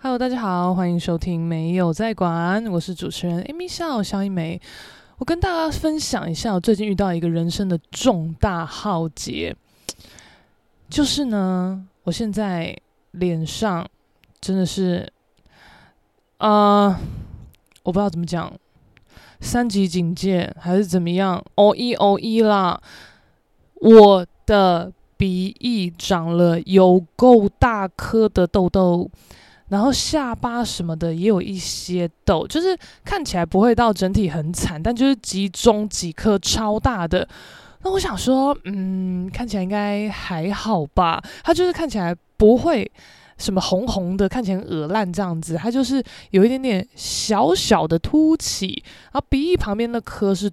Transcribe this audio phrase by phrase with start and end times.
[0.00, 4.60] Hello，大家好，欢迎收听没有在管，我是主持人 Amy 笑肖一梅。
[5.16, 9.56] 我跟大家分享一下，我最近遇到一个人生的重大浩劫，
[10.88, 12.78] 就是呢，我现在
[13.10, 13.84] 脸上
[14.40, 15.12] 真的是，
[16.36, 16.96] 呃，
[17.82, 18.52] 我不知道怎么讲，
[19.40, 22.80] 三级警戒还是怎么样，哦一哦一啦，
[23.74, 29.10] 我的鼻翼长了有够大颗的痘痘。
[29.68, 37.28] 然后下巴什么的也有一些痘，就是看起来不会到整体很惨，但就是集中几颗超大的。
[37.82, 41.22] 那我想说，嗯，看起来应该还好吧？
[41.44, 42.90] 它就是看起来不会
[43.36, 45.54] 什么红红的，看起来很恶烂这样子。
[45.54, 50.50] 它就是有一点点小小的凸起，然后鼻翼旁边那颗是。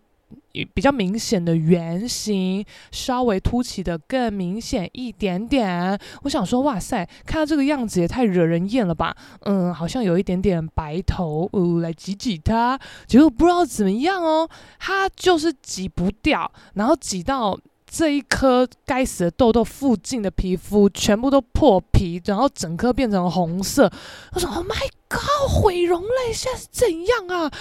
[0.64, 6.00] 比较明显的圆形，稍微凸起的更明显一点点。
[6.24, 9.16] 我想说，哇塞，看到这个样子也太惹人厌了吧？
[9.42, 14.48] 嗯，好像有一点点白头，哦，来挤挤它，结果不知道怎么样哦，
[14.80, 23.92] 它就是挤不掉，然后挤到这一颗该死的痘痘附近的皮肤全部都破皮，然后整颗变成红色。
[24.34, 27.52] 我说，Oh my God，毁容了，现在是怎样啊？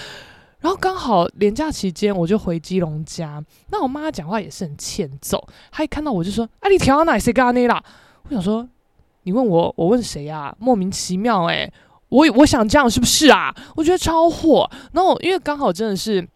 [0.65, 3.39] 然后刚好连假期间，我就回基隆家。
[3.69, 7.83] 那我妈讲话也是很欠揍，她一看到我就说：“啊，你调到哪谁干那啦？”
[8.27, 8.67] 我想说
[9.21, 10.55] ：“你问我，我问谁啊？
[10.57, 11.73] 莫名其妙诶、欸，
[12.09, 13.55] 我我想这样是不是啊？
[13.75, 14.67] 我觉得超火。
[14.93, 16.27] 然后因为刚好真的是，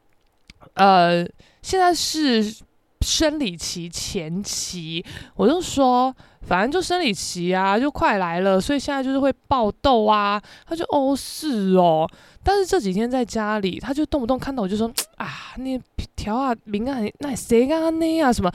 [0.76, 1.28] 呃，
[1.64, 2.56] 现在是
[3.02, 5.04] 生理期前期，
[5.38, 10.42] 我就说。”反正就生理期啊，就快来了，所以现在就是会爆痘啊。
[10.66, 12.10] 他就哦是哦，
[12.50, 15.80] 但是这几天在家里，他就动不动看到我就说 啊，那
[16.16, 18.52] 条啊敏啊，那谁刚刚那样什么？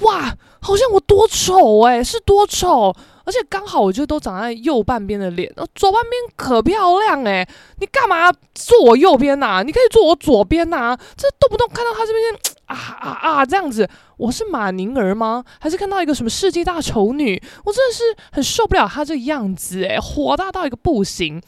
[0.00, 2.92] 哇，好像我多丑哎、是多丑，
[3.24, 12.55] 而且刚好我就都长在右半边的脸，左半边可漂亮哎、你干嘛坐我右边呐、你可以坐我左边呐、这动不动看到他这边。
[12.66, 13.46] 啊啊啊！
[13.46, 15.44] 这样子，我是马宁儿吗？
[15.60, 17.42] 还是看到一个什么世纪大丑女？
[17.64, 21.42] 我真的是很受不了她这个样子，诶，火大到一个不行。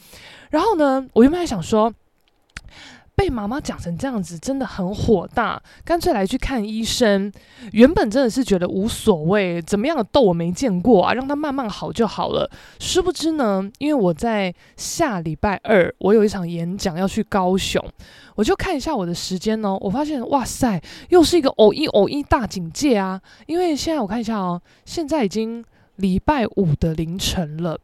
[0.51, 1.93] 然后呢，我原本还想说。
[3.19, 7.33] 被妈妈讲成这样子，真的很火大，干脆来去看医生。
[7.73, 12.49] 原本真的是觉得无所谓，怎么样的痘我没见过啊，让它慢慢好就好了。
[12.79, 17.85] 殊不知呢，因为我在下礼拜二我有一场演讲要去高雄，
[18.37, 23.21] 我就看一下我的时间哦，我发现哇塞，又是一个偶一偶一大警戒啊！
[23.47, 25.65] 因为现在我看一下哦，现在已经
[25.97, 27.81] 礼拜五的凌晨了。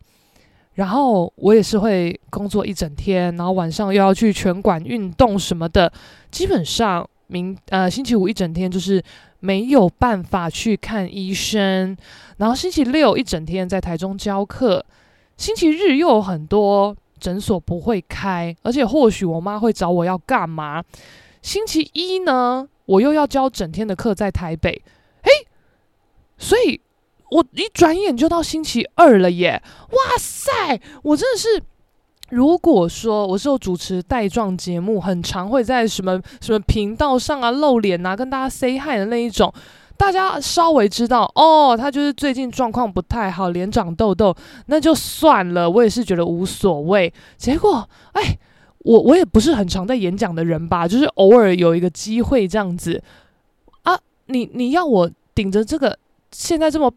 [0.75, 5.93] 然后我也是会工作一整天，然后晚上又要去拳馆运动什么的，
[6.31, 9.03] 基本上明呃星期五一整天就是
[9.39, 11.97] 没有办法去看医生，
[12.39, 14.85] 然后星期六一整天在台中教课，
[15.37, 20.83] 星期日又有很多诊所不会开，而且或许我妈会找我要干嘛，
[21.41, 24.83] 星期一呢我又要教整天的课在台北，
[25.23, 25.31] 诶，
[26.37, 26.81] 所以。
[27.35, 29.61] 我一转眼就到星期二了耶！
[29.91, 31.61] 哇塞，我真的是，
[32.31, 39.53] 如果说我是有主持带状节目，很常会在什么什么频道上啊露脸啊，跟大家 say hi 的那一种，
[39.97, 44.33] 大家稍微知道哦，他就是最近状况不太好，脸长痘痘，
[44.67, 47.13] 那就算了，我也是觉得无所谓。
[47.37, 48.39] 结果，哎，
[48.79, 53.03] 我我也不是很常在演讲的人吧，就是偶尔有一个机会这样子
[53.83, 55.99] 啊，你你要我顶着这个
[56.31, 56.95] 现在这么。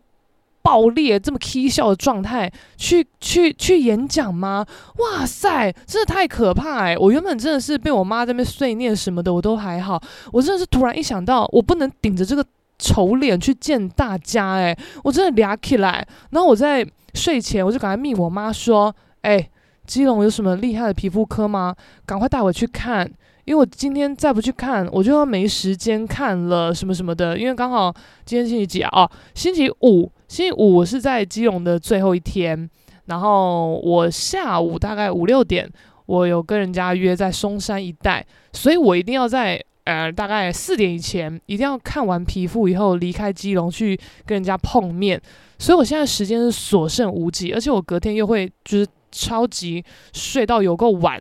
[0.67, 4.65] 爆裂这么 k 笑的状态去去去演讲吗？
[4.97, 6.97] 哇塞，真的太可怕哎！
[6.97, 9.97] 我原本真的是被我妈在那边碎念什么的，我都还好。
[10.33, 12.45] 我真的是突然一想到，我不能顶着这个
[12.77, 16.05] 丑脸去见大家哎，我真的俩起来。
[16.31, 19.49] 然后我在睡前我就赶快密我妈说：“哎，
[19.85, 21.73] 基隆有什么厉害的皮肤科吗？
[22.05, 23.09] 赶快带我去看。”
[23.47, 27.37] 因为我今天再不去看，我就要没时间看了，什么什么的。
[27.37, 27.95] 因为刚好
[28.25, 28.89] 今天星期几啊？
[28.91, 32.69] 哦，星期五，星期五是在基隆的最后一天。
[33.05, 35.69] 然后我下午大概五六点，
[36.07, 45.21] 我有跟人家约在松山一带，所以我一定要在呃大概四点以前，一定要看完皮肤以后离开基隆去跟人家碰面。
[45.57, 49.81] 所以我现在时间是所剩无几，而且我隔天又会就是超级
[50.11, 51.17] 睡到有够晚。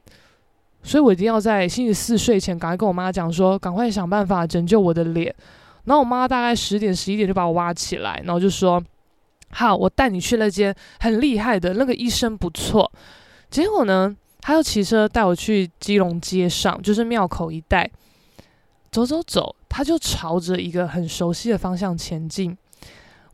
[0.82, 5.32] 所以我一定要在星期四睡前赶快跟我妈讲说，赶快想办法拯救我的脸。
[5.84, 8.82] 然后我妈大概十点十一点就把我挖起来，然后就说
[9.50, 12.90] ：“好，我带你去那间很厉害的那个医生不错。”
[13.48, 17.90] 结果呢，他又骑车带我去基隆街上，就是庙口一带，
[18.90, 22.56] 走走走，他就朝着一个很熟悉的方向前进。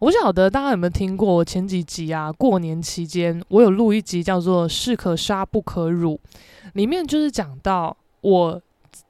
[0.01, 2.31] 我晓得大家有没有听过我前几集啊？
[2.33, 6.21] 过年期间我有录一集叫做“士可杀不可辱”，
[6.75, 8.61] 里面就是讲到我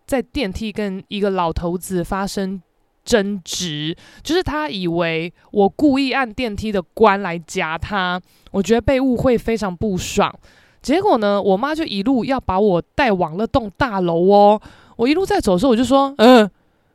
[0.07, 2.61] 在电梯跟一个老头子发生
[3.05, 8.21] 争执，就是他以为我故意按电梯的关来夹他，
[8.51, 10.35] 我觉得被误会非常不爽。
[10.81, 14.61] 结果呢，我妈就一路要把我带往那栋大楼哦。
[14.97, 16.51] 我一路在走的时候，我就说：“嗯。”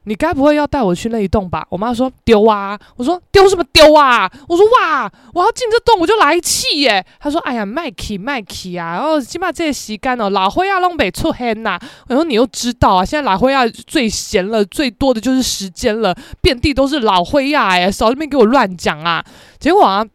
[0.07, 1.68] 你该不会要带我去那一栋吧？
[1.69, 4.31] 我妈说丢啊，我说丢什么丢啊？
[4.48, 7.06] 我说哇，我要进这栋我就来气耶。
[7.19, 11.77] 她说哎呀，麦气麦气啊，然后起码这些时间哦，老灰亚拢北出现呐。
[12.07, 19.21] 我说你又知道啊，现在老灰亚最闲了，最多的就是时间了，遍地都是老灰亚哎，少这边给我乱讲啊。
[19.59, 20.06] 结果啊。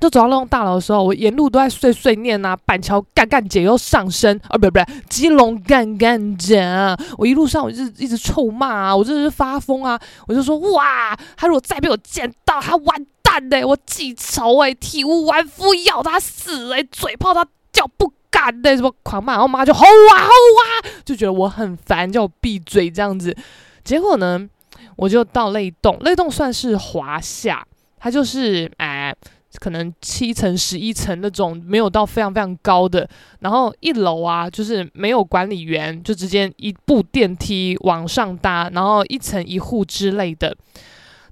[0.00, 4.80] 就走到那栋大楼的时候，我沿路都在碎碎念呐，板桥干干姐又上升啊，不不，
[5.10, 6.64] 基隆干干姐，
[7.18, 23.36] 我一路上我就一直臭骂啊，我真的是发疯啊，我就说哇，他如果再被我见到，他完蛋嘞，我记仇哎，体无完肤，要他死哎，嘴炮他叫不敢的，什么狂骂，然后我妈就吼啊吼啊，就觉得我很烦，叫我闭嘴这样子。
[23.84, 24.48] 结果呢，
[24.96, 27.66] 我就到那栋，那栋算是华夏，
[27.98, 28.89] 它就是哎。
[29.58, 33.08] 可能七层、十一层那种，没有到非常非常高的。
[33.40, 40.56] 然后一楼啊，就是没有管理员，就直接一部电梯往上搭，然后一层一户之类的。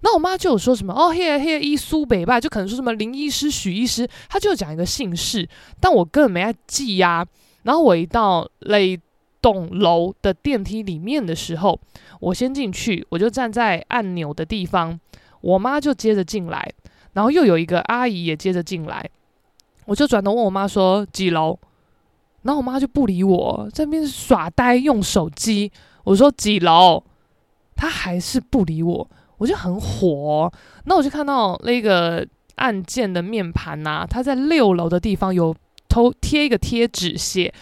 [0.01, 5.49] 那我妈就有说什么哦，嘿嘿，一苏北吧，就可能说什么林医师、许医师，他就讲一个姓氏，
[5.81, 7.27] 但我根本没爱记呀、啊。
[7.63, 8.99] 然后我一到那
[9.41, 11.79] 栋楼的电梯里面的时候，
[12.21, 14.99] 我先进去，我就站在按钮的地方，
[15.41, 16.73] 我妈就接着进来。
[17.19, 19.05] 然后又有一个阿姨也接着进来，
[19.87, 21.59] 我就转头问我妈说几楼，
[22.43, 25.73] 然后我妈就不理我，在那边耍呆用手机。
[26.05, 27.03] 我说几楼，
[27.75, 30.53] 她还是不理我，我就很火。
[30.85, 32.25] 那我就看到那个
[32.55, 35.53] 按键的面盘呐、啊，它在六楼的地方有
[35.89, 37.53] 偷贴一个贴纸，写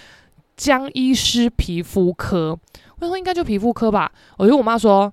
[0.55, 2.59] 江医师皮肤科。
[2.99, 4.13] 我说应该就皮肤科吧。
[4.37, 5.11] 我就问我妈说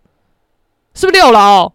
[0.93, 1.71] 是不是六楼？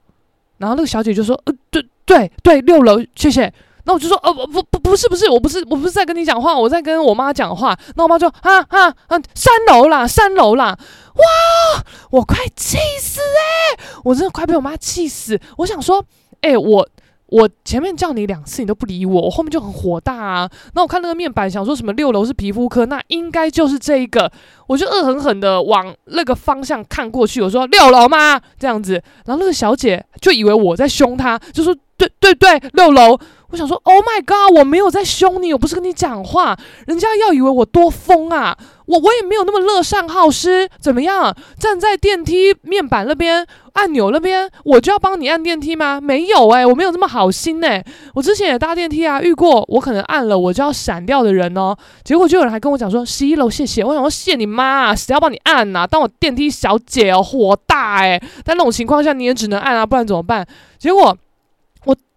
[0.58, 1.82] 然后那个小姐就说呃对。
[2.08, 3.52] 对对，六楼，谢谢。
[3.84, 7.78] 那我就说，哦不不不不是不是，我不是我不是在跟你讲话，我在跟我妈讲话。
[7.96, 10.76] 那我妈就啊啊啊，三楼啦，三楼啦，
[11.14, 13.78] 哇，我快气死哎！
[14.04, 15.38] 我真的快被我妈气死。
[15.58, 16.02] 我想说，
[16.40, 16.88] 哎，我
[17.28, 20.50] 我前面叫你两次，你都不理我，我后面就很火大啊。
[20.74, 24.30] 那我看那个面板，想说什么六楼是皮肤科，那应该就是这一个。
[24.66, 28.40] 我就恶狠狠的往那个方向看过去，我说六楼吗？
[28.58, 28.94] 这样子，
[29.24, 31.74] 然后那个小姐就以为我在凶她，就说。
[31.98, 33.18] 对对对，六楼。
[33.50, 36.54] 我想说，Oh my god，我没有在凶你，我不是跟你讲话，
[36.86, 38.56] 人家要以为我多疯啊！
[38.84, 41.34] 我我也没有那么乐善好施，怎么样？
[41.58, 45.98] 站在电梯面板那边按钮那边，我就要帮你按电梯吗？
[45.98, 47.82] 没有诶、我没有这么好心诶、
[48.14, 51.74] 我之前也搭电梯啊，遇过我可能按了我就要闪掉的人哦，
[52.04, 55.86] 结果就有人还跟我讲说十一楼谢谢，我想说谢你妈啊，谁要帮你按呐、啊？
[55.86, 58.22] 当我电梯小姐哦，火大诶、欸。
[58.44, 60.46] 但那种情况下你也只能按啊，不然怎么办？
[60.78, 61.16] 结果。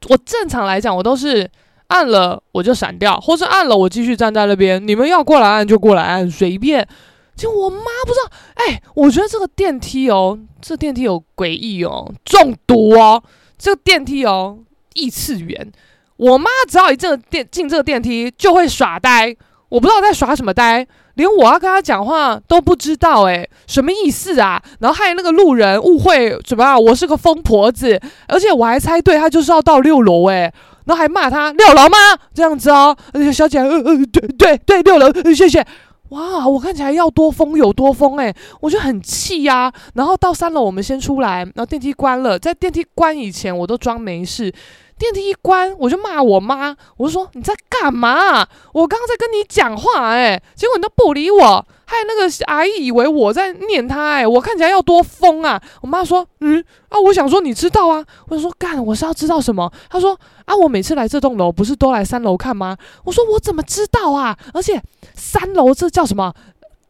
[0.09, 1.50] 我正常来讲，我都是
[1.88, 4.86] 按了我就闪掉，或是按了我继续站在那边。
[4.88, 6.88] 你们要过来按就过来按，随便。
[7.36, 13.24] 就我妈不知道，哎、我觉得这个电梯哦，这电梯有诡异哦，中毒哦，
[13.57, 14.59] 这个电梯哦，
[14.94, 15.71] 异次元。
[16.18, 19.36] 我妈只要一进电进这个电梯就会耍呆，
[19.69, 20.86] 我不知道在耍什么呆。
[21.21, 24.62] 连我要跟他讲话都不知道诶，什么意思啊？
[24.79, 26.84] 然后害那个路人误会怎么样？
[26.84, 30.51] 我是个疯婆子，而且我还猜对，他就是要到六楼诶，
[30.86, 31.98] 然后还骂他六楼吗？
[32.34, 35.63] 这样子哦，而且小姐，呃呃，对对对，六楼，谢谢。
[36.10, 39.72] 哇，我看起来要多疯有多疯诶，我就很气呀。
[39.93, 44.51] 然后到三楼，我们先出来，然后电梯关了，在电梯关以前，我都装没事。
[45.01, 48.48] 电梯一关，我就骂我妈，我就说你在干嘛？
[48.72, 55.60] 我刚刚在跟你讲话，诶，结果你都不理我，害那个阿姨以为我在念她，诶，我看起来要多疯啊！
[55.81, 59.74] 我妈说，嗯啊，我想说你知道啊，我就说干，我是要知道什么？
[59.89, 60.15] 她说
[60.46, 62.77] 啊，我每次来这栋楼不是都来三楼看吗？
[63.03, 64.38] 我说我怎么知道啊？
[64.53, 64.79] 而且
[65.15, 66.31] 三楼这叫什么？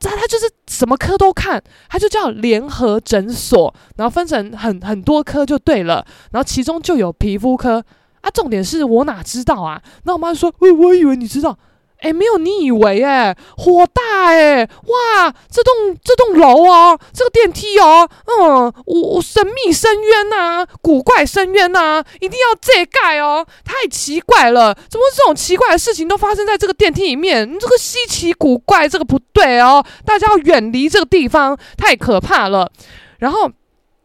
[0.01, 7.81] 他他就是什么科都看，他就叫联合诊所，然后分成很很多科就对了，然后其中就有皮肤科。
[8.21, 9.81] 啊，重点是我哪知道啊？
[10.03, 11.57] 那我妈说，我我以为你知道，
[12.01, 15.73] 哎，没有你以为，哎，火大，哎，哇，这栋
[16.03, 27.51] 这栋楼哦，这个电梯哦，嗯，我神秘深渊呐，古怪深渊呐，一定要这盖哦，太奇怪了，怎么这种奇怪的事情都发生在这个电梯里面？
[27.51, 32.71] 你这个稀奇古怪，这个不对哦，大家要远离这个地方，太可怕了。
[33.19, 33.51] 然后，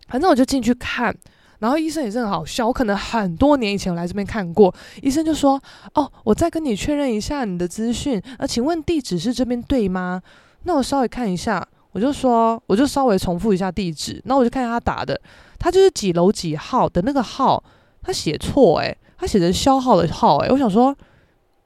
[0.09, 1.15] 反正我就进去看。
[1.59, 5.61] 然后医生也是很好笑，我可能很多年以前我来这边看过，医生就说
[5.95, 10.21] ：“哦，我再跟你确认一下你的资讯，那，请问地址是这边对吗？”
[10.65, 15.21] 那我稍微看一下，我就说，我就稍微重复一下地址，那我就看一下他打的，
[15.59, 17.63] 他就是几楼几号的那个号，
[18.03, 20.95] 他写错诶，他写成消耗的号诶，我想说，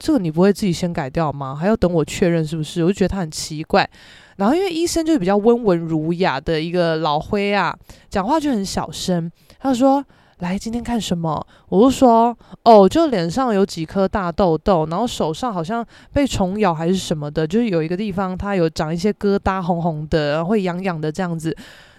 [0.00, 1.54] 这个你不会自己先改掉吗？
[1.54, 2.83] 还要等我确认是不是？
[2.83, 3.88] 我就觉得他很奇怪。
[4.37, 7.76] 然后因为医生就是比较温文儒雅的一个老灰啊，
[8.09, 9.30] 讲话就很小声。
[9.59, 10.02] 他就说
[10.40, 21.54] ：“来，今天看什么？”我就说：“哦，就脸上有几颗大痘痘，然后手上好像被虫咬还是什么的，就是有一个地方它有长一些疙瘩，红红的，然后会痒痒的这样子。”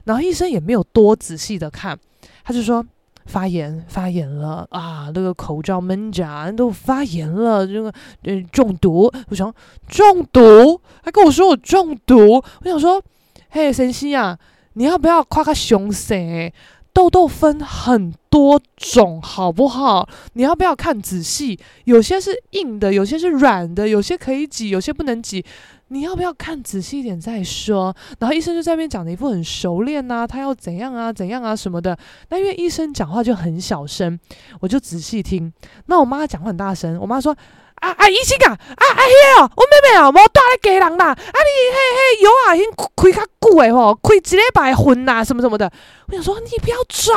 [0.05, 1.95] 然后医生也没有多仔细的看，
[2.43, 2.83] 他就说
[3.25, 5.11] ：“发炎，发炎了啊！
[5.13, 9.53] 那个口罩闷着都发炎了，这个呃中毒。”我想
[9.87, 13.01] 中毒，他跟我说我中毒，我想说
[13.49, 14.37] ：“嘿，神西啊，
[14.73, 16.51] 你要不要夸个凶神？”
[16.93, 20.07] 痘痘分很多种，好不好？
[20.33, 21.57] 你要不要看仔细？
[21.85, 25.43] 有些是硬的，有些是软的，有些可以挤，有些不能挤。
[25.87, 27.95] 你要不要看仔细一点再说？
[28.19, 31.97] 然后医生就在那边讲的一副很熟练呐、啊，他要怎样啊，怎样啊什么的。
[32.29, 34.19] 那因为医生讲话就很小声，
[34.59, 35.51] 我就仔细听。
[35.87, 37.35] 那我妈讲话很大声，我妈说。
[37.81, 38.07] 啊啊！
[38.07, 38.53] 医生啊！
[38.53, 39.01] 啊啊！
[39.01, 41.07] 迄哦，我妹妹哦，无带来家人啦。
[41.07, 45.69] 啊，你嘿嘿，药啊，先开较久诶吼，开一礼拜分呐，什么什么的。
[46.07, 47.11] 我想说，你不要吵，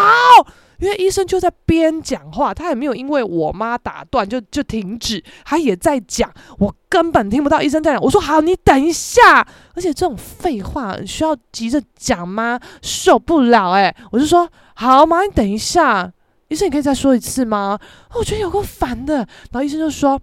[0.78, 8.02] 因为医生就在边讲话，他也没有因为我妈打断就就停止，他也在讲，我根本听不到医生在讲。
[8.02, 9.46] 我说好，你等一下。
[9.74, 12.58] 而且这种废话需要急着讲吗？
[12.80, 16.10] 受不了诶，我就说好嘛，你等一下，
[16.48, 17.78] 医生你可以再说一次吗？
[18.14, 19.16] 我觉得有够烦的。
[19.16, 20.18] 然后医生就说。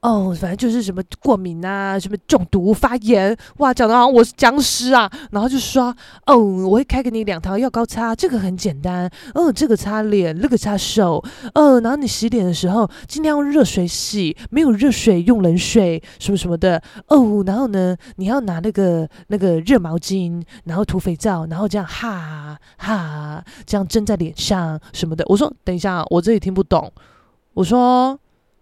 [0.00, 5.10] 哦，反正就是什么过敏啊，什么中毒发炎，哇，讲的好像我是僵尸啊。
[5.30, 5.94] 然后就说，
[6.26, 9.10] 哦，我会开给你两条药膏擦，这个很简单。
[9.34, 11.22] 哦，这个擦脸，那个擦手。
[11.54, 16.82] 哦，然后你洗脸的时候尽量用热水洗，没有热水用冷水，什么什么的。
[17.08, 25.24] 哦，然后呢，你要拿那个那个热毛巾，然后涂肥皂，然后这样哈哈，这样蒸在脸上什么的。
[25.28, 26.92] 我说，等一下，我这里听不懂。
[27.54, 28.18] 我说。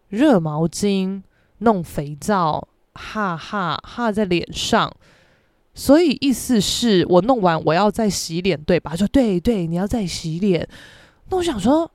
[0.09, 1.23] 热毛巾
[1.59, 4.93] 弄肥皂，哈哈哈在脸上，
[5.75, 8.95] 所以意思是我弄完我要再洗脸，对吧？
[8.95, 10.69] 说对对，你要再洗脸。
[11.29, 11.91] 那我想说，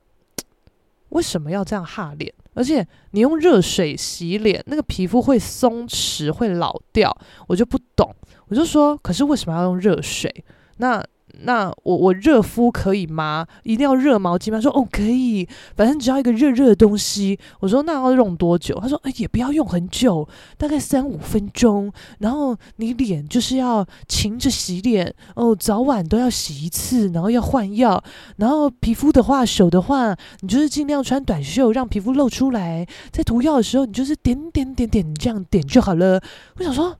[1.08, 2.32] 为什么要这样哈脸？
[2.54, 7.16] 而且你用热水洗脸，那个皮肤会松弛，会老掉，
[7.46, 8.14] 我就不懂。
[8.48, 10.44] 我就说，可是为什么要用热水？
[10.76, 11.04] 那。
[11.40, 13.46] 那我我热敷可以吗？
[13.64, 14.60] 一定要热毛巾吗？
[14.60, 17.38] 说哦可以，反正只要一个热热的东西。
[17.60, 18.78] 我说那要用多久？
[18.80, 21.92] 他说哎也不要用很久，大概三五分钟。
[22.18, 28.02] 然后你脸就是要勤着洗脸哦，早晚都要洗一次，然后要换药。
[28.36, 32.86] 然后皮肤的话，手的话，你就是尽量穿短袖，让皮肤露出来。
[33.10, 36.22] 在涂药的时候，你就是点点点点这样点就好了。
[36.58, 36.96] 我想说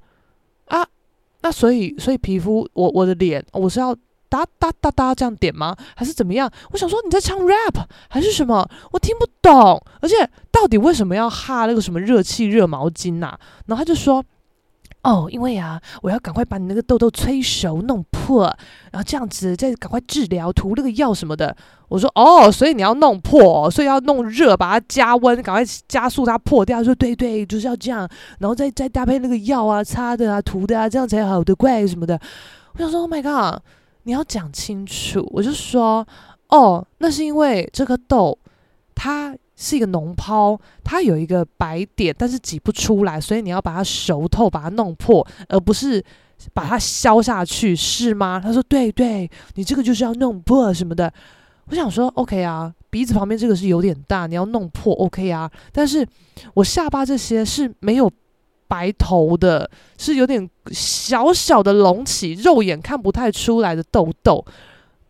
[0.66, 0.86] 啊，
[1.42, 3.94] 那所以所以皮肤我我的脸我是要。
[4.32, 5.76] 哒哒哒哒这样点吗？
[5.94, 6.50] 还是怎么样？
[6.70, 8.66] 我想说你在唱 rap 还是什么？
[8.92, 9.78] 我听不懂。
[10.00, 14.24] 而且到底为什么要哈那个什么热气热毛巾呐、然后他就说
[15.04, 18.44] ：“哦，因为啊，我要赶快把你那个痘痘催熟弄破，
[18.90, 21.54] 然后这样子再赶快治疗，涂那个药什么的。”
[21.88, 28.08] 我说：“哦，所以你要弄破，所以要弄热，把它加温，赶快加速它破掉。”他说：“对对，就是要这样，
[28.38, 32.18] 然后再再搭配那个药啊，擦的啊，涂的啊，这样才好的，怪什么的。”
[32.72, 33.60] 我想说：“Oh my god！”
[34.04, 36.06] 你要讲清楚，我就说，
[36.48, 38.36] 哦，那是因为这颗痘，
[38.94, 46.02] 它是一个脓泡，它有一个白点，但是挤不出来，所以你要把它熟透，把它弄破，而不是
[46.52, 48.40] 把它削下去，是吗？
[48.42, 51.12] 他说，对对，你这个就是要弄破什么的。
[51.66, 56.04] 我想说，OK 啊，鼻子旁边这个是有点大，你要弄破，OK 啊，但是
[56.54, 58.10] 我下巴这些是没有。
[58.72, 64.42] 白头的，是有点小小的隆起，肉眼看不太出来的痘痘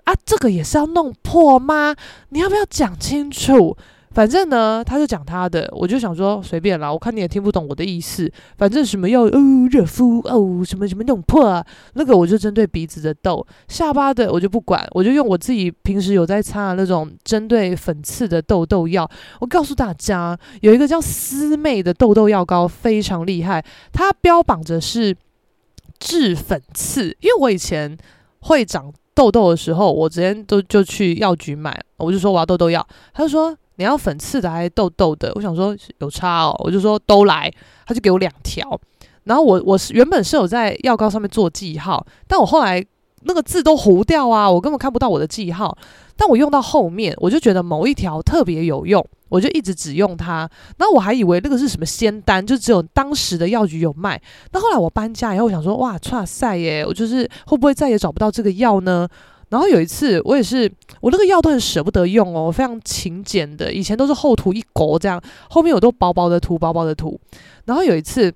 [0.02, 1.94] 啊，这个也是要弄破吗？
[2.30, 3.76] 你要不要讲清楚？
[4.14, 8.30] 反正呢，他就讲他的，我就想说随便啦，我看你也听不懂我的意思。
[8.58, 9.32] 反正什么要哦
[9.70, 11.64] 热敷哦什么什么弄破啊，
[11.94, 19.10] 那个我就针对鼻子的痘，下巴的我就不管，我就用我自己平时有在擦的那种针对粉刺的痘痘药。
[19.40, 25.16] 我告诉大家，有一个叫思妹的痘痘药膏非常厉害，它标榜着是
[25.98, 27.96] 治粉刺，因为我以前
[28.40, 33.56] 会长痘痘的时候，我直接都就去药局买，我就说我要痘痘药，他就说。
[33.76, 35.32] 你要粉刺的还是痘痘的？
[35.34, 37.50] 我想说有差哦，我就说都来，
[37.86, 38.80] 他就给我两条。
[39.24, 42.84] 然后我我是原本是有在药膏上面做记号，但我后来
[43.22, 45.76] 那个字都糊掉啊，我根本看不到我的记号。
[46.14, 50.48] 但我用到后面，我就觉得某一条特别有用，我就一直只用它。
[50.76, 54.20] 那我还以为那个是什么仙丹，就只有当时的药局有卖。
[54.52, 59.08] 那后来我搬家以后，我想说，哇，剉赛耶，我就是会不会再也找不到这个药呢？
[59.52, 60.68] 然后有一次，我也是，
[61.00, 67.20] 我那个药都很舍不得用哦，非常勤俭的，以前都是厚涂一勾这样，后面我都薄薄的涂，薄薄的涂。
[67.66, 68.32] 然后有一次，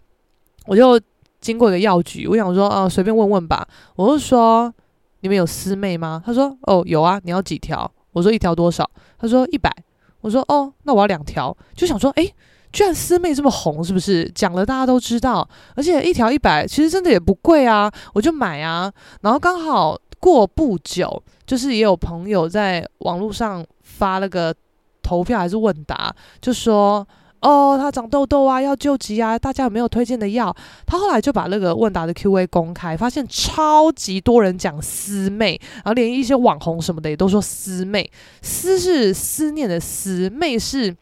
[0.66, 1.00] 我就
[1.40, 3.66] 经过一个药局，我想说，啊，随便问问吧。
[3.96, 4.72] 我就说。
[5.20, 6.22] 你们有师妹吗？
[6.24, 9.74] 他说：“哦，有啊，你要几条？”我说：“一条多少？”他说：“一百。”
[10.20, 12.32] 我说：“哦，那我要两条。”就想说：“诶，
[12.70, 14.30] 居然师妹这么红，是不是？
[14.34, 18.92] 讲了大家都知道，而且一条一百，其实真的也不贵啊，我就买啊。
[19.22, 24.52] 然后刚好过不久，就是也有朋友在网络上发了个
[25.00, 27.06] 投票还是问答，就说。
[27.40, 29.38] 哦，他长痘痘啊，要救急啊！
[29.38, 30.56] 大家有没有推荐的药？
[30.84, 38.10] 他后来就把那个问答的 Q&A 公开，发现超级多人讲思妹，然后连一些网红什么的也都说思妹。
[38.42, 40.96] 思是思念的思，妹是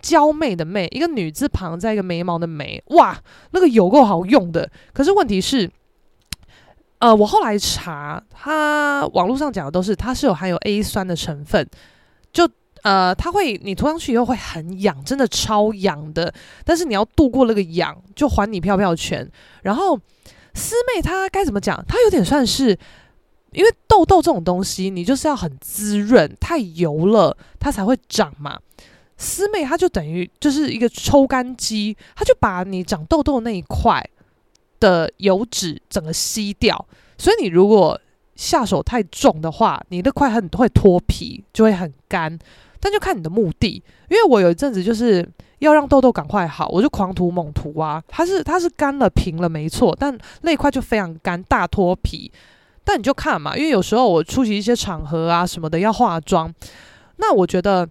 [0.00, 2.82] 娇媚的媚，一个女字旁再一个眉毛的眉。
[2.86, 3.16] 哇，
[3.52, 4.68] 那个有够好用的。
[4.92, 5.70] 可是问题是，
[7.00, 11.68] 呃，我后来查，它网络上讲的都是它是有含有 A 酸的成分，
[12.32, 12.48] 就。
[12.82, 16.32] 呃，它会，你涂上去以后会很痒，真的超痒的。
[16.64, 19.30] 但是你要度过那个痒，就还你飘飘拳。
[19.62, 20.00] 然后
[20.54, 21.84] 师妹它该怎么讲？
[21.86, 22.70] 它有点算是，
[23.52, 28.58] 因为痘痘这种东西，你就是要很滋润，太油了它才会长嘛。
[29.18, 34.02] 师妹它就等于就是一个抽干机，它就把你长痘痘那一块
[34.80, 36.86] 的油脂整个吸掉。
[37.16, 38.00] 所以你如果
[38.34, 42.36] 下手太重的话，你那块很会脱皮，就会很干。
[42.80, 48.02] 但就看你的目的，因为我有一阵子就是要让痘痘赶快好，我就狂涂猛涂啊。
[48.08, 52.32] 它是它是干了平了没错，但那块就非常干，大脱皮。
[52.82, 56.52] 但你就看嘛，因为有时候我出席一些场合啊什么的要化妆，
[57.16, 57.88] 那我觉得。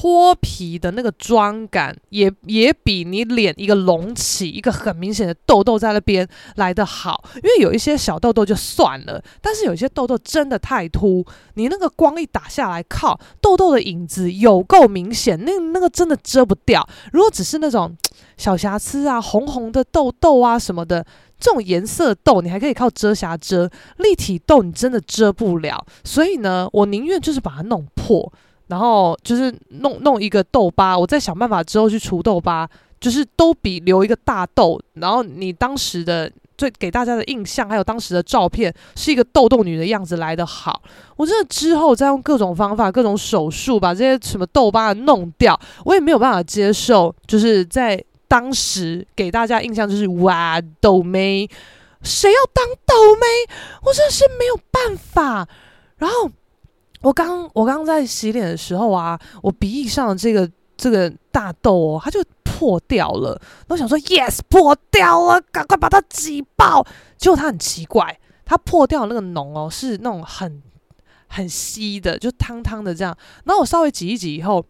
[0.00, 6.26] 脱皮的那个妆感也也比你脸一个隆起，一个很明显的痘痘在那边
[6.56, 16.88] 来得好，因为有一些小痘痘就算了，但是有些痘痘真的太凸，你那个光一打下来，靠，痘痘的影子有够明显，那那个真的遮不掉。
[17.12, 17.94] 如果只是那种
[18.38, 21.04] 小瑕疵啊，红红的痘痘啊什么的，
[21.38, 25.84] 这种颜色痘你还可以靠遮瑕遮，立体痘你真的遮不了。
[26.04, 28.32] 所以呢，我宁愿就是把它弄破。
[28.70, 32.68] 然后就是弄弄一个痘疤，我再想办法之后去除痘疤，
[33.00, 34.80] 就是都比留一个大痘。
[34.94, 40.80] 然后你当时的最给大家的印象，还有当时的照片，是一个痘痘女的样子来的好。
[41.16, 47.12] 我真的之后再用各种方法、各种手术把这些什么痘疤弄掉，我也没有办法接受。
[47.26, 51.48] 就是在当时给大家印象就是哇，痘妹，
[52.02, 53.26] 谁要当痘妹？
[53.82, 55.48] 我真的是没有办法。
[55.96, 56.30] 然后。
[57.02, 63.40] 我刚我刚在洗脸的时候啊，我鼻翼上这个这个大痘哦，它就破掉了。
[63.68, 66.86] 我想说，yes，破掉了，赶快把它挤爆。
[67.16, 70.62] 结果它很奇怪，它破掉那个脓哦，是那种很
[71.28, 73.16] 很稀的，就汤汤的这样。
[73.44, 74.64] 然后我稍微挤一挤以后，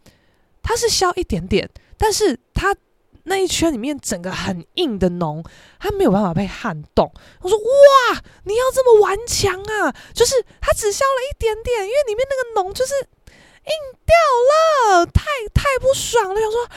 [0.63, 2.75] 它是消一点点，但是它。
[3.25, 5.45] 那一圈里面整个很硬的脓，
[5.79, 7.13] 它没有办法被撼动。
[7.43, 9.95] 我说哇，你要这么顽强啊？
[10.15, 13.73] 就是它只消了一点点，因为里面那个脓就是硬
[14.07, 16.41] 掉了，太太不爽了。
[16.41, 16.69] 想说，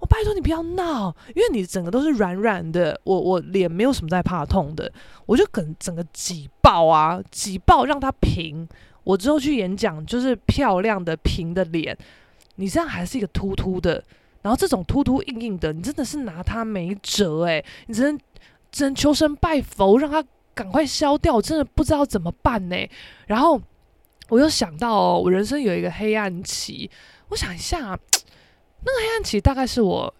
[0.00, 4.92] 我拜托你不要闹，因为你整个都是软软的，我我脸没有什么在怕痛的，
[5.26, 8.68] 我就整整个挤爆啊，挤爆让它平。
[9.04, 11.96] 我之后去演讲就是漂亮的平的脸，
[12.56, 14.02] 你这样还是一个凸凸的。
[14.42, 18.18] 然后这种凸凸硬硬的，你真的是拿它没辙诶，你只能
[18.72, 21.36] 只能求神拜佛，让它赶快消掉。
[21.36, 22.76] 我真的不知道怎么办呢。
[23.28, 23.60] 然后
[24.28, 26.90] 我又想到哦，我人生有一个黑暗期。
[27.28, 30.12] 我想一下，那个黑暗期大概是我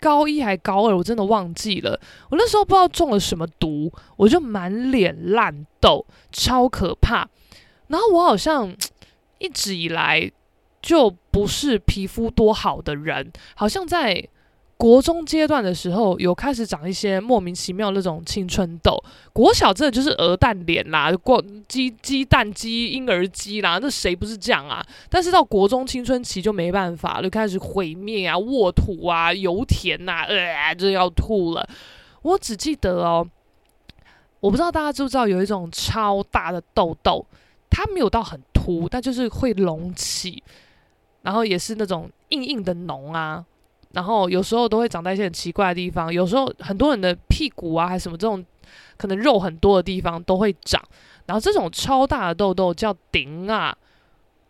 [0.00, 2.00] 高一还高二，我真的忘记了。
[2.30, 7.28] 我那时候不知道中了什么毒，我就满脸烂痘，超可怕。
[7.86, 8.74] 然后我好像
[9.38, 10.32] 一直以来。
[10.88, 14.26] 就不是皮肤多好的人，好像在
[14.78, 18.98] 国中阶段的时候有开始长一些莫名其妙那种青春痘。
[19.34, 24.82] 国小真的就是鹅蛋脸啦，过鸡鸡蛋鸡婴儿鸡啦，那谁不是这样啊？
[25.10, 31.68] 但是到国中青春期就没办法，就开始毁灭啊、沃土啊、油田呐、啊，呃，就要吐了。
[32.22, 33.28] 我只记得哦，
[34.40, 37.26] 我不知道大家知不知道有一种超大的痘痘，
[37.68, 40.42] 它没有到很凸，但就是会隆起。
[41.28, 43.44] 然后也是那种硬硬的脓啊，
[43.92, 48.42] 然后有时候都会长在一些很奇怪的地方，有时候很多人的屁股啊，还什么这种
[48.96, 50.82] 可能肉很多的地方都会长。
[51.26, 53.76] 然后这种超大的痘痘叫顶啊，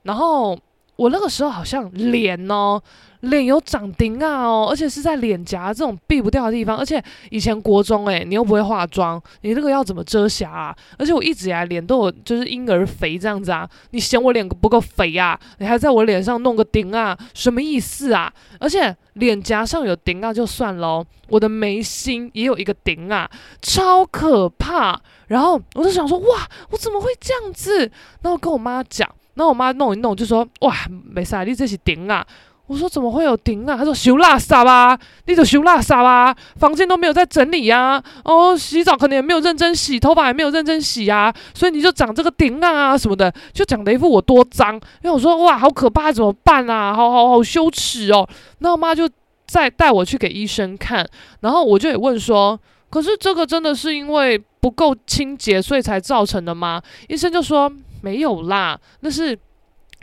[0.05, 0.57] 然后
[0.99, 2.83] 我那个时候好像脸哦。
[3.23, 10.77] 脸有长钉啊哦，而且是在脸颊这种避不掉的地方，而且以前国中诶、你又不会化妆，你那个要怎么遮瑕啊？
[10.97, 15.37] 而且我一直以来脸都有就是婴儿肥这样子啊，你嫌我脸不够肥啊？
[15.59, 17.19] 你还在我脸上弄个钉啊？
[17.35, 18.33] 什么意思啊？
[18.61, 23.29] 而且脸颊上有钉啊就算喽，我的眉心也有一个钉啊，
[23.61, 24.97] 超可怕。
[25.27, 27.81] 然后我就想说哇，我怎么会这样子？
[28.23, 30.74] 然后跟我妈讲，然后我妈弄一弄就说哇，
[31.05, 32.27] 没事，你这是钉啊。
[32.66, 33.77] 我说怎么会有钉啊？
[33.77, 44.74] 她说收垃圾吧，你就收垃圾吧，房间都没有在整理呀、啊，哦，洗澡可能也没有认真洗，头发也没有认真洗呀、啊，所以你就长这个钉啊什么的，就讲的一副我多脏。
[44.74, 46.92] 因为我说哇，好可怕，怎么办啊？
[46.92, 48.29] 好好好羞耻哦。
[48.59, 49.09] 那我妈就
[49.46, 51.09] 再带我去给医生看，
[51.40, 56.83] 然后我就也问说，可是这个真的是因为不够清洁所以才造成的吗？
[57.09, 59.39] 医生就说没有啦，那是。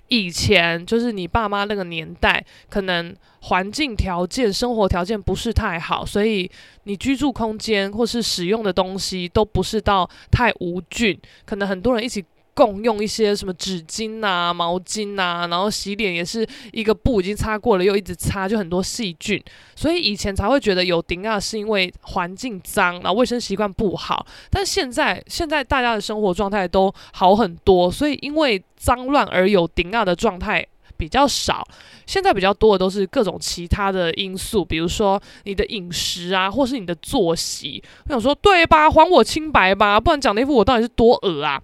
[0.07, 6.47] 以前就是你爸妈那个年代，可能环境条件、生活条件不是太好，所以
[6.83, 12.23] 你居住空间或是使用的东西都不是到太无菌，可能很多人一起。
[12.55, 19.43] 共用一些什么纸巾啊、毛巾啊，然后洗脸也是一个布已经擦过了，又一直擦，就很多细菌，
[19.75, 24.25] 所以以前才会觉得有顶啊，是因为环境脏，然后卫生习惯不好。
[24.49, 30.65] 但现在，现在大家的生活状态都好很多，所以因为脏乱而有顶啊的状态
[30.95, 31.67] 比较少。
[32.05, 37.83] 现在比较多的都是各种其他的因素，比如说你的饮食啊，或是你的作息。
[38.05, 38.89] 我想说，对吧？
[38.89, 41.59] 还我清白吧，不然讲那副我到底是多恶啊！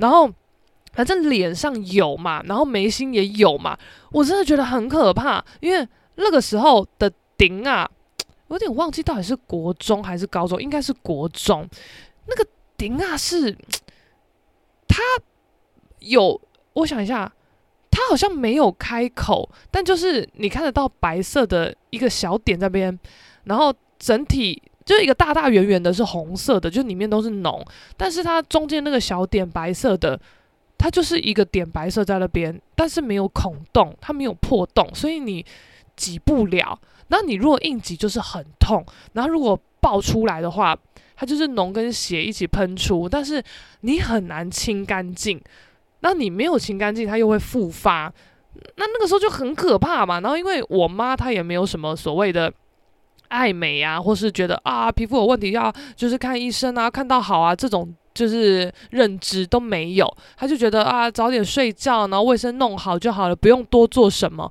[0.00, 0.28] 然后，
[0.94, 3.78] 反正脸上有嘛，然后眉心也有嘛，
[4.10, 5.44] 我真的觉得很可怕。
[5.60, 7.88] 因为那个时候的顶啊，
[8.48, 11.68] 我有点忘记到底是国中还是高中，应该是国中。
[12.26, 13.52] 那个顶啊是，
[14.88, 15.02] 他
[15.98, 16.40] 有，
[16.72, 17.30] 我想一下，
[17.90, 22.98] 他好像没有开口，但就是你看得到白色的一个小点在那边，
[23.44, 24.62] 然后整体。
[24.90, 27.64] 就一个大大圆圆的，是红色的，就里面都是脓，
[27.96, 30.20] 但是它中间那个小点白色的，
[30.76, 35.46] 它就是一个点白色在那边，但是没有孔洞，它没有破洞，所以你
[35.94, 36.76] 挤不了。
[37.06, 40.76] 那你如果硬挤就是很痛，然后如果爆出来的话，
[41.14, 43.40] 它就是脓跟血一起喷出，但是
[43.82, 45.40] 你很难清干净。
[46.00, 48.12] 那你没有清干净，它又会复发，
[48.74, 50.20] 那那个时候就很可怕嘛。
[50.20, 52.52] 然后因为我妈她也没有什么所谓的。
[53.30, 64.50] 爱美啊，或是觉得啊皮肤有问题要就是看医生啊，看到好啊，这种就是认知都没有，他就觉得啊早点睡觉，然后卫生弄好就好了，不用多做什么。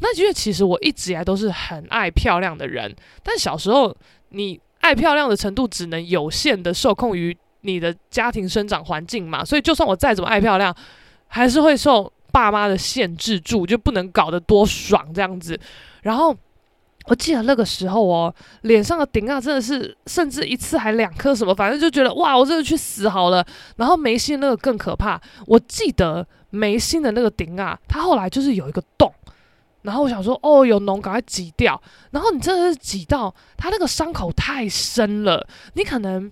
[0.00, 3.96] 那因为其实我一直以来都是很爱漂亮的人，但小时候
[4.30, 10.74] 你爱漂亮的程度只能有限的受控于你的家庭生长环境嘛，所以就算我再怎么爱漂亮，
[11.28, 15.58] 还是会受爸妈的限制住，就不能搞得多爽这样子，
[16.02, 16.36] 然后。
[17.06, 23.46] 我记得那个时候哦，脸上的顶啊，真的是甚至一次还两颗什么，反正就觉得哇，我真的去死好了。
[23.76, 29.12] 然后眉心那个更可怕，我记得眉心的那个顶啊，它后来就是有一个洞，
[29.82, 31.80] 然后我想说哦，有脓赶快挤掉。
[32.10, 36.30] 然后你真的是挤到它那个伤口太深了，你可能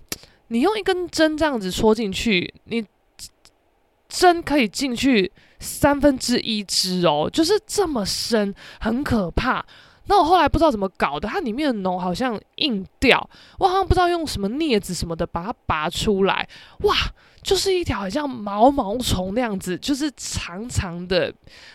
[0.49, 2.85] 你用一根针这样子戳进去，你
[4.09, 9.65] 针可以进去三分之一支哦，就是这么深，很可怕。
[10.07, 16.47] 那我后来不知道怎么搞的，它里面的脓好像硬掉，我好像不知道用什么镊子什么的把它拔出来，
[16.81, 16.95] 哇，
[17.41, 21.33] 就是一条好像毛毛虫那样子，就是长长的，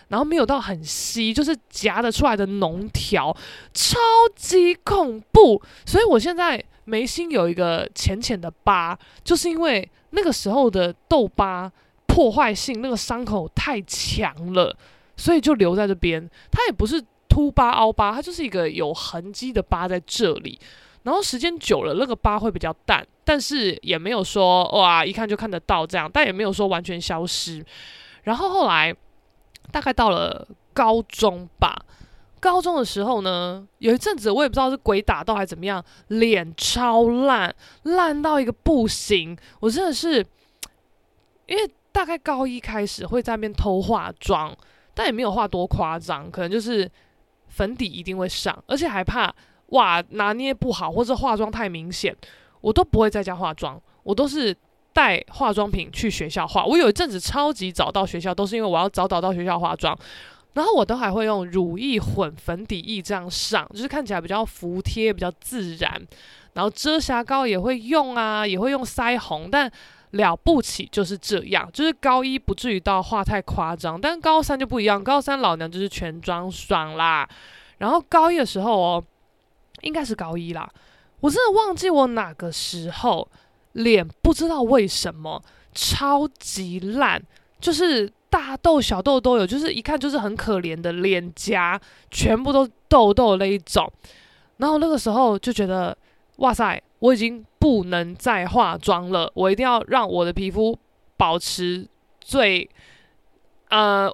[0.08, 3.36] 然后没有到很稀，就是夹得出来的脓条，
[3.74, 3.98] 超
[4.36, 5.60] 级恐怖。
[5.84, 11.70] 所以我现在眉心有一个浅浅的疤，就是因为那个时候的痘疤
[12.06, 14.76] 破坏性，那个伤口太强了，
[15.16, 16.30] 所以就留在这边。
[16.52, 17.04] 它也不是。
[17.30, 20.58] 凸疤凹疤，它就是一个有痕迹的疤在这里，
[21.04, 27.64] 然后时间久了，那个疤会比较淡，但是也没有说哇一看就看得到这样，但也没有说完全消失。
[28.24, 28.92] 然后后来
[29.70, 31.80] 大概到了高中吧，
[32.40, 39.38] 高中的时候呢，有一阵子我也不知道是鬼打到还是怎么样，脸超烂，烂到一个不行。
[39.60, 40.16] 我真的是
[41.46, 44.54] 因为大概高一开始会在那边偷化妆，
[44.94, 46.90] 但也没有化多夸张，可能就是。
[47.50, 49.34] 粉底一定会上，而且还怕
[49.66, 52.16] 哇拿捏不好或者化妆太明显，
[52.60, 54.56] 我都不会在家化妆，我都是
[54.92, 56.64] 带化妆品去学校化。
[56.64, 59.96] 我有一阵子超级早到学校，都是因为我要早早到学校化妆，
[60.54, 66.00] 然后我都还会用乳液混粉底液这样上，就是看起来比较服帖，比较自然。
[66.54, 69.70] 然后遮瑕膏也会用啊，也会用腮红，但
[70.12, 77.28] 了不起就是这样，就是高一不至于到画太夸张，但高三就不一样，高三老娘就是全妆爽啦。
[77.78, 79.04] 然后高一的时候哦，
[79.82, 80.68] 应该是高一啦，
[81.20, 83.28] 我真的忘记我哪个时候
[83.72, 85.42] 脸不知道为什么
[85.72, 87.22] 超级烂，
[87.60, 93.90] 就是大痘小痘都有，就是一看就是很可怜的脸颊全部都痘痘那一种。
[94.58, 95.96] 然后那个时候就觉得，
[96.36, 100.78] 哇塞，我已经不能再化妆了，我一定要让我的皮肤
[101.16, 101.86] 保持
[102.20, 102.68] 最
[103.68, 104.10] 呃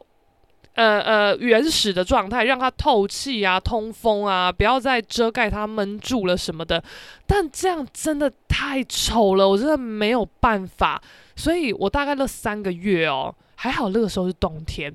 [0.75, 6.83] 呃呃原始的状态，让它透气啊、通风啊，不要再遮盖它、闷住了什么的。
[7.27, 11.03] 但这样真的太丑了，我真的没有办法。
[11.35, 14.93] 所以我大概那三个月哦，还好那个时候是冬天。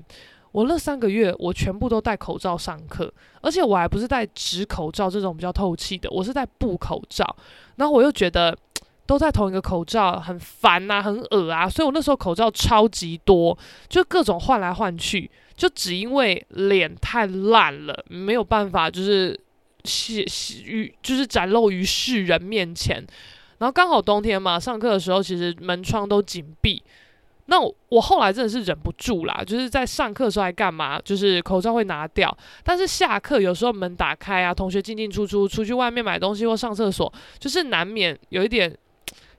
[0.52, 7.36] 我那三个月，我全部都戴口罩上课，而且我还不是戴纸口罩这种比较透气的，我是戴布口罩。
[7.76, 8.56] 然后我又觉得
[9.06, 13.56] 都在同一个口罩很烦呐，很恶啊，所以我那时候口罩超级多，
[13.88, 19.38] 就各种换来换去，就只因为脸太烂了，没有办法，就是
[19.84, 20.22] 显
[20.64, 23.02] 于就是展露于世人面前。
[23.56, 26.82] 然后刚好冬天嘛，上课的时候其实门窗都紧闭。
[27.46, 31.00] 那我，后来真的是忍不住啦，就是在上课的时候还干嘛？
[31.00, 38.74] 就是口罩会拿掉，但是下课有时候门打开啊，同学进进出出，出去外面买东西或上厕所，就是难免有一点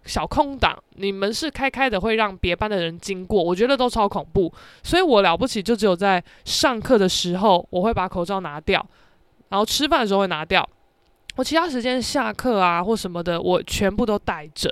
[0.03, 0.77] 小空档。
[0.95, 4.53] 你门是开开的，会让别班的人经过，我觉得都超恐怖。
[4.83, 8.85] 所以我了不起，就只有在上课的时候我会把口罩拿掉，
[9.49, 10.67] 然后吃饭的时候会拿掉。
[11.35, 14.69] 我其他时间下课啊或什么的，我全部都带着。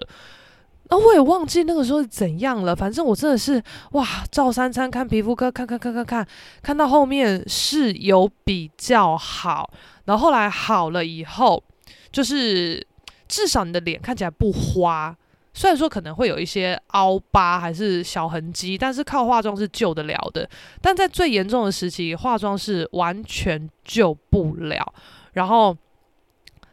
[0.91, 2.75] 啊，我也忘记那个时候是怎样了。
[2.75, 6.27] 反正我真的是哇，照三餐看皮肤科，看看看看看，
[6.61, 9.71] 看到后面是有比较好。
[10.03, 11.63] 然后后来好了以后，
[12.11, 12.85] 就是
[13.29, 15.15] 至少你的脸看起来不花。
[15.53, 20.49] 虽然说可能会有一些凹疤还是小痕迹，但是靠化妆是救得了的。
[20.81, 24.93] 但在最严重的时期，化妆是完全救不了。
[25.31, 25.73] 然后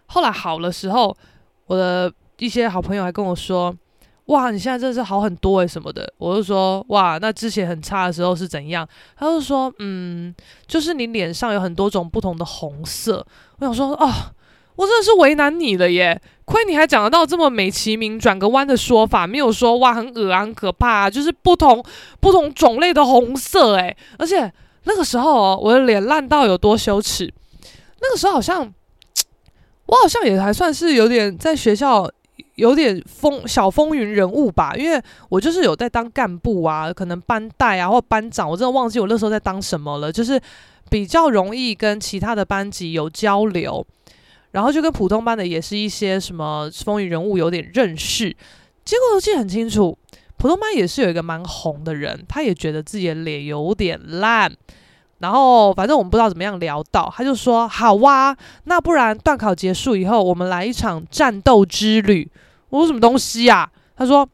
[0.07, 1.16] 后来好了时候，
[1.66, 3.72] 我的一些好朋友还跟我说。
[4.29, 8.87] 哇，你现在真的是好很多诶，什么的，我就说哇，那之前很差的时候是怎样？
[9.17, 10.35] 他就说嗯，
[10.67, 13.27] 就是你脸上有很多种不同的红色。
[13.59, 14.12] 我想说哦，
[14.77, 21.83] 我真的是为难你了耶，亏你还讲得到这么美其名转个弯的说法，没有说哇很恶很可怕啊，就是不同
[22.21, 24.53] 不同种类的红色诶，而且
[24.85, 27.33] 那个时候哦，我的脸烂到有多羞耻，
[28.03, 28.71] 那个时候好像
[29.87, 32.07] 我好像也还算是有点在学校。
[32.55, 40.11] 有点风小风云人物吧，因为我就是有在当干部啊，可能班代啊或班长，我真的忘记我那时候在当什么了。
[40.12, 40.40] 就是
[40.90, 43.87] 比较容易跟其他的班级有交流，
[44.53, 48.35] 然后就跟普通班的也是一些什么风云人物有点认识。
[48.85, 49.96] 结果我记得很清楚，
[50.37, 54.51] 普通班也是有一个蛮红的人，他也觉得自己的脸有点烂。
[55.18, 62.31] 然后反正我们不知道怎么样聊到，他就说好哇，那不然段考结束以后，我们来一场战斗之旅。
[62.70, 64.28] 我说什么东西呀、他说，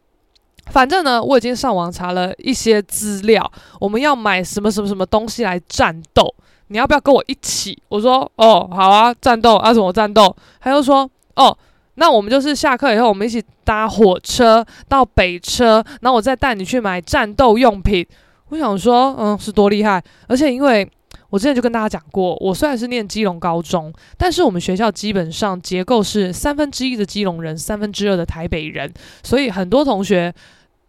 [0.66, 6.34] 反正呢，我已经上网查了一些资料，我们要买什么什么什么东西来战斗，
[6.66, 7.80] 你要不要跟我一起？
[7.88, 10.34] 我说，哦，好啊，战斗啊，什么战斗？
[10.60, 11.56] 他就说，哦，
[11.94, 18.06] 那我们就是下课以后，我们一起搭火车到北车，然后我再带你去买战斗用品。
[18.54, 20.88] 我想说，嗯，是多厉害，而且因为。
[21.30, 30.32] 我之前就跟大家讲过，我虽然是念基隆高中，但是我们学校基本上结构是三分之一的基隆人，三分之二的台北人，所以很多同学，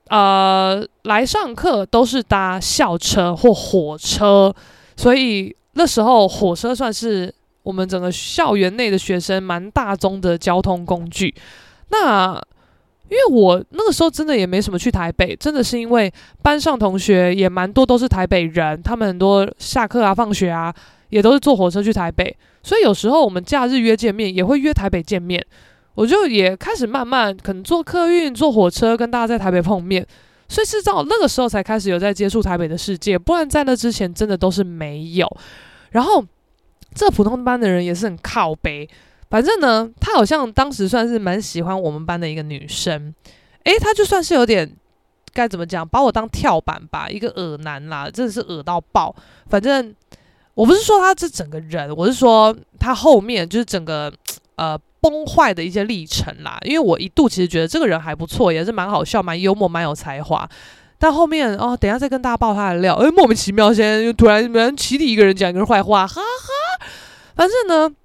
[0.09, 4.53] 呃，来上课都是搭校车或火车，
[4.95, 11.33] 所以那时候火车算是我们整个校园内的学生蛮大宗的交通工具。
[11.89, 12.39] 那
[13.07, 20.73] 因为我那个时候真的也没什么去台北，真的是因为班上同学也蛮多都是台北人，他们很多下课啊、放学啊，
[21.09, 25.45] 也都是坐火车去台北，所以有时候我们假日约见面也会约台北见面，
[25.93, 30.03] 我就也开始慢慢可能坐客运、坐火车跟大家在台北碰面，
[30.49, 35.27] 所以是到那个时候才开始有在接触台北的世界，不然在那之前真的都是没有。
[35.91, 36.25] 然后
[36.95, 38.89] 这普通班的人也是很靠北。
[39.29, 43.13] 反正呢，他好像当时算是蛮喜欢我们班的一个女生，
[43.63, 44.71] 诶，他就算是有点
[45.33, 49.13] 该怎么讲，把我当跳板吧，一个恶男啦，真的是恶到爆。
[49.49, 49.93] 反正
[50.53, 54.13] 我不是说他这整个人，我是说他后面就是整个
[54.55, 56.57] 呃崩坏的一些历程啦。
[56.63, 60.47] 因为我一度其实觉得这个人还不错，也是蛮好笑、蛮幽默、蛮有才华。
[60.99, 66.85] 但后面哦，等一下再跟大家爆他的料，诶，莫名其妙，现在又突然突然起底一个人讲一个人坏话，哈哈。
[67.35, 67.95] 反正呢。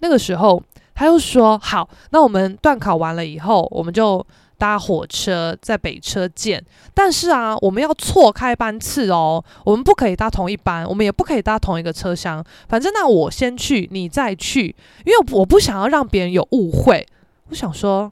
[0.00, 0.62] 那个时候，
[0.94, 4.24] 他又说：“好，那我们段考完了以后，我们就
[4.58, 6.64] 搭火车在北车见。
[6.94, 12.42] 但是啊，我们要错开班次哦，我们不可以搭同一班，我们也不可以搭同一个车厢。
[12.68, 17.06] 反正那我先去，你再去，因为我不想要让别人有误会。
[17.50, 18.10] 我想说，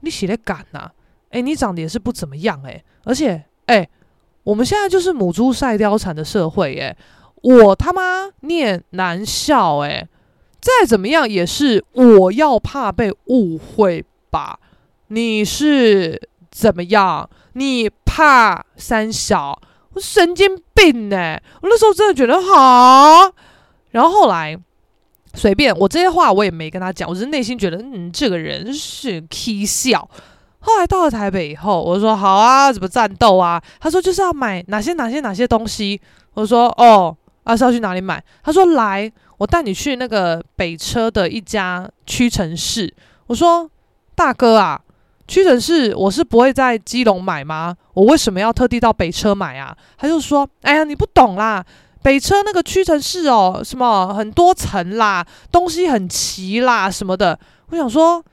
[0.00, 0.90] 你写的赶呐？
[1.30, 3.88] 诶，你长得也是不怎么样诶，而且诶，
[4.42, 6.96] 我们现在就是母猪赛貂蝉的社会诶，
[7.42, 10.08] 我他妈念男校诶。
[10.66, 14.58] 再怎么样也是我要怕被误会吧？
[15.06, 17.30] 你是怎么样？
[17.52, 19.56] 你怕三小？
[19.94, 23.30] 我神经病呢、我那时候真的觉得好，
[23.92, 24.58] 然后后来
[25.34, 30.10] 随便我这些话我也没跟他讲，我只是内心觉得嗯，这个人是 k 笑。
[30.58, 33.62] 后来到了台北以后，我说好啊，怎么战斗啊？
[33.78, 36.00] 他说就是要买哪些哪些哪些东西。
[36.34, 38.20] 我说哦，啊是要去哪里买？
[38.42, 39.12] 他说来。
[39.38, 42.92] 我带你去那个北车的一家屈臣氏。
[43.26, 43.70] 我说
[44.16, 44.80] ：“大哥啊，
[45.28, 47.76] 屈臣氏我是不会在基隆买吗？
[47.92, 51.64] 我为什么要特地到北车买啊？”他就说：“哎呀，你不懂啦，
[52.02, 57.38] 北车那个屈臣氏哦，什么很多层啦，东西很齐啦，什么的。”
[57.70, 58.24] 我想说：“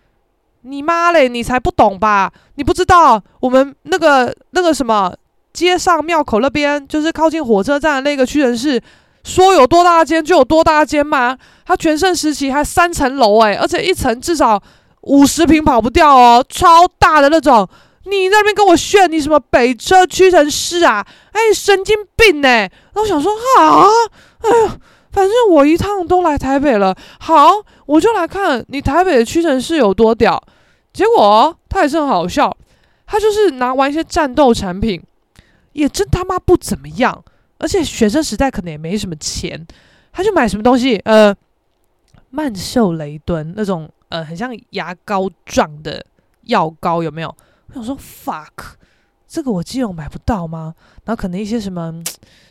[0.62, 2.32] 你妈嘞，你才不懂吧？
[2.56, 5.14] 你不知道我们那个那个什么
[5.52, 8.82] 街上庙口那边，就是靠近火车站的那个屈臣氏。”
[9.24, 11.38] 说有多大间就有多大间吗？
[11.66, 14.62] 它全盛时期还三层楼诶，而且一层至少
[15.02, 17.68] 五十平跑不掉哦，超大的那种。
[18.06, 21.08] 你在那边跟我炫你什么北车屈臣氏啊？
[21.32, 22.50] 哎，神经病呢！
[22.50, 23.88] 然后我想说啊，
[24.42, 24.78] 哎呀，
[25.10, 27.50] 反正我一趟都来台北了，好，
[27.86, 30.44] 我就来看你台北的屈臣氏有多屌。
[30.92, 32.54] 结果他也是很好笑，
[33.08, 35.02] 他就是拿完一些战斗产品，
[35.72, 37.24] 也真他妈不怎么样。
[37.58, 39.66] 而且学生时代可能也没什么钱，
[40.12, 40.98] 他就买什么东西？
[41.06, 41.34] 呃，
[42.30, 46.06] 曼秀雷敦那种呃，很像牙膏状的
[46.44, 47.36] 药膏，有没有？
[47.68, 48.76] 我想说，fuck，
[49.28, 50.76] 这个我基隆买不到吗？
[51.06, 52.04] 然后可能一些什么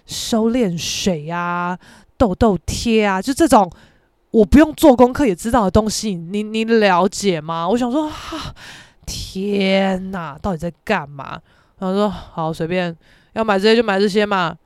[0.07, 1.79] 收敛水啊、
[2.17, 3.71] 痘痘贴啊，就这种
[4.31, 7.69] 我不用做功课也知道的东西，你你了解吗？
[7.69, 8.55] 我想说，哈、
[9.05, 11.41] 天哪，到底在干嘛？
[11.79, 12.97] 然后说好，随便
[13.35, 14.57] 要买这些就买这些嘛。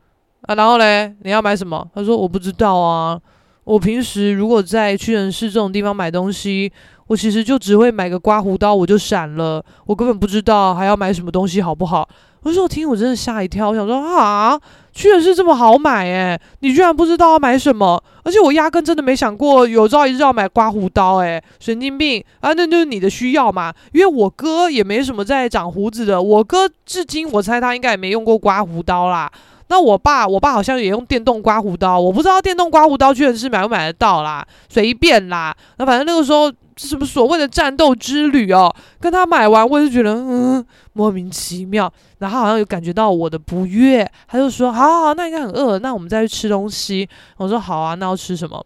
[0.47, 1.87] 啊，然后嘞，你要买什么？
[1.95, 3.21] 他说我不知道啊。
[3.65, 6.73] 我平时如果在屈臣氏这种地方买东西，
[7.09, 9.65] 我其实就只会买个刮胡刀，我就闪了。
[9.87, 12.09] 我根本不知道还要买什么东西，好不好？
[12.43, 14.57] 我说我听我真的吓一跳，我想说啊，
[14.93, 18.01] 屈臣氏这么好买诶，你居然不知道要买什么？
[18.23, 22.53] 而且我压根真的没想过有朝一日要买刮胡刀诶，神经病啊！
[22.53, 29.29] 那就是你的需要嘛，因为我哥也没什么在长胡子的，我哥至今我猜他应该也没用过刮胡刀啦。
[29.69, 35.57] 那我爸，我爸好像也用电动刮胡刀，我不知道电动刮胡刀居然是买不买得到啦，随便啦。
[35.79, 41.93] 那反正那个时候是什么所谓的战斗之旅哦，跟他买完，我就觉得嗯莫名其妙。
[42.19, 47.09] 然后好像有感觉到我的不悦，他就说好好好，那应该很饿，那我们再去吃东西。
[47.37, 48.65] 我说好啊，那要吃什么？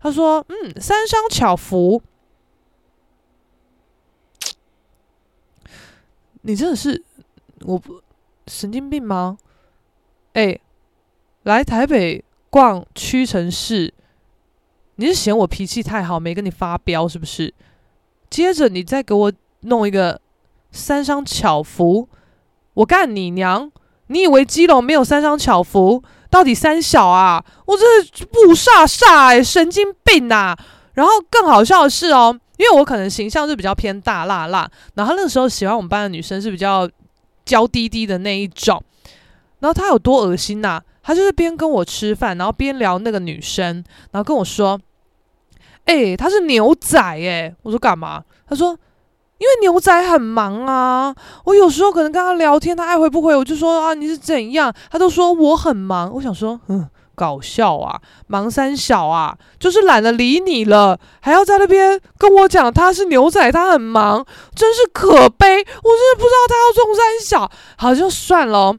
[0.00, 2.02] 他说嗯，三商巧福。
[6.42, 7.00] 你真的是
[7.60, 8.02] 我不
[8.48, 9.38] 神经病吗？
[10.34, 10.58] 哎，
[11.42, 13.92] 来台北逛屈臣氏，
[14.96, 17.52] 你是嫌我脾气太好，没跟你发飙是不是？
[18.30, 20.20] 接着你再给我弄一个
[20.70, 22.08] 三商巧福，
[22.74, 23.70] 我干你娘！
[24.06, 26.02] 你以为基隆没有三商巧福？
[26.30, 27.44] 到底三小啊？
[27.66, 30.58] 我这不煞煞哎，神经病呐、啊！
[30.94, 36.88] 然后更好笑的是哦，因为我可能形象是比较偏大辣辣，然后那个时候喜欢我们班的女生是比较
[37.44, 38.82] 娇滴滴的那一种。
[39.62, 44.78] 然后他有多恶心呐、他就是边跟我吃饭，然后边聊那个女生，然后跟我说
[45.86, 48.76] ：“哎、欸，他是牛仔哎。”我说：“干嘛？”他说
[49.38, 54.74] ：“因为牛仔很忙啊，我有时候可能跟他聊天，他爱回不回，我就说啊，你是怎样？
[54.90, 56.12] 他都说我很忙。
[56.12, 65.56] 我想说，嗯，搞笑啊，忙三小啊，就是懒得理你了，还要在那边跟我讲他是牛仔，他很忙，真是可悲。
[65.56, 68.76] 我真的不知道他要中三小，好，就算了。”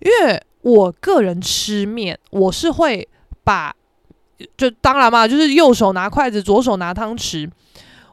[0.00, 3.08] 因为我个人吃面，我是会
[3.44, 3.74] 把，
[4.56, 7.50] 就当然嘛，就是右手拿筷子，左手拿汤匙，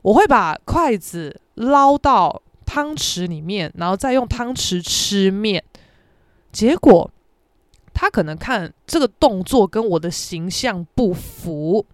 [0.01, 5.63] 我会把筷子捞到汤匙里面，然后再用汤匙吃面。
[6.51, 7.09] 结果
[7.93, 11.85] 他可能看这个动作跟我的形象不符，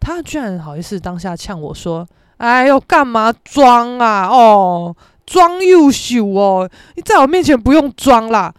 [0.00, 2.06] 他居然好意思当下呛我说
[2.38, 4.28] ：“哎呦，干嘛装啊？
[4.28, 8.54] 哦，装优秀哦，你在我面前不用装啦。”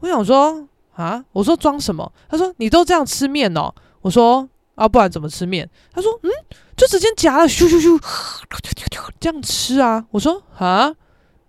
[0.00, 2.10] 我想说啊，我说装什么？
[2.28, 3.72] 他说你都这样吃面哦。
[4.02, 5.68] 我说啊，不然怎么吃面？
[5.92, 6.30] 他说嗯，
[6.76, 8.00] 就直接夹了，咻咻咻，
[9.18, 10.04] 这样吃啊。
[10.10, 10.94] 我说啊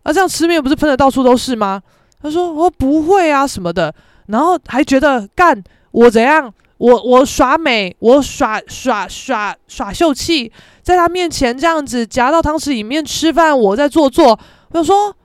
[0.04, 1.82] 啊，这样吃面不是喷的到处都是吗？
[2.22, 3.94] 他说哦不会啊什么的，
[4.28, 14.40] 然后还觉得干我怎样，我我耍美，我耍耍耍耍秀气，在他面前这样子夹到汤匙里面吃饭，我在做作。
[14.72, 15.16] 我就说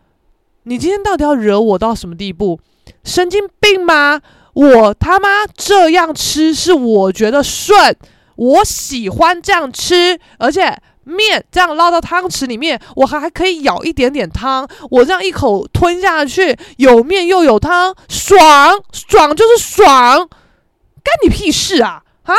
[0.64, 2.60] 你今天到底要惹我到什么地步？
[3.05, 4.20] 神经病吗？
[4.55, 7.97] 我他妈这样吃是我觉得顺，
[8.37, 10.76] 我喜欢这样吃，而且。
[11.05, 20.16] 面这样捞到汤匙里面，我还还可以舀一点点汤，我这样一口吞下去，有面又有汤，爽爽就是爽，
[21.03, 22.35] 干你屁事啊啊？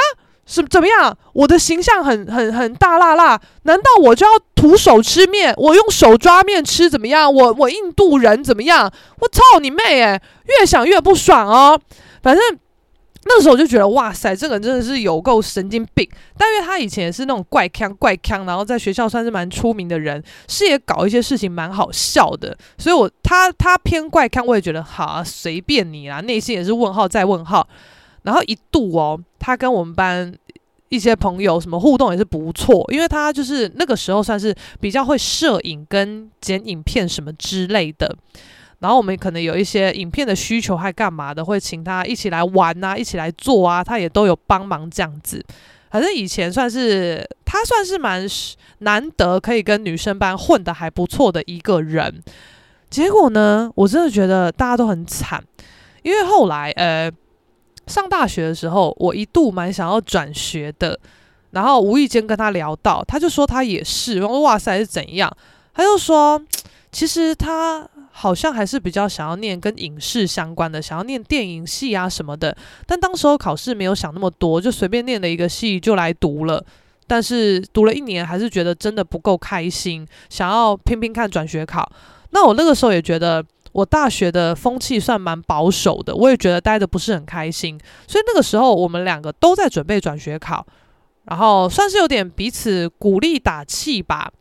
[0.45, 1.17] 是怎么样？
[1.33, 5.53] 我的形象很很很大辣辣，难道我就要徒手吃面？
[5.57, 7.33] 我用手抓面吃怎么样？
[7.33, 8.91] 我我印度人怎么样？
[9.19, 10.21] 我操你妹诶！
[10.59, 11.79] 越想越不爽哦，
[12.21, 12.43] 反正。
[13.25, 16.05] 那时候我就觉得哇塞，这个人真的是有够神经病。
[16.37, 22.53] 但因为他以前也是那种怪腔怪腔，然后在学校算是蛮出名的人，是也搞一些事情蛮好笑的。
[22.77, 27.65] 所以我他他偏怪腔，我也觉得好啊，随便你啦，内心也是问号再问号。
[28.23, 30.33] 然后一度哦，他跟我们班
[30.89, 38.15] 一些朋友什么互动也是不错，因为他就是那个时候算是比较会摄影跟剪影片什么之类的。
[38.79, 45.41] 然后我们可能有一些影片的需求，还干嘛的，会请他一起来玩啊，一起来做啊，他也都有帮忙这样子。
[45.89, 48.27] 反正以前算是他算是蛮
[48.79, 52.21] 难得可以跟女生班混得还不错的一个人。
[52.89, 55.41] 结果呢，我真的觉得大家都很惨，
[56.01, 57.09] 因为后来呃
[57.87, 60.99] 上大学的时候，我一度蛮想要转学的，
[61.51, 65.31] 然后无意间跟他聊到，他就说他也是，我说哇塞是怎样？
[65.73, 66.41] 他就说
[66.91, 67.87] 其实他。
[68.15, 72.55] 好像还是比较想要念跟影视相关的，想要念电影系啊什么的。
[72.85, 76.63] 但当时候考试没有想那么多，就随便念了一个系就来读了。
[77.07, 81.91] 但是读了一年，还是觉得真的不够开心，想要拼拼看转学考。
[82.29, 83.43] 那我那个时候也觉得，
[83.73, 87.77] 我大学的风气算蛮保守的，我也觉得待的不是很开心。
[88.07, 90.65] 所以那个时候我们两个都在准备转学考，
[91.25, 94.31] 然后算是有点彼此鼓励打气吧。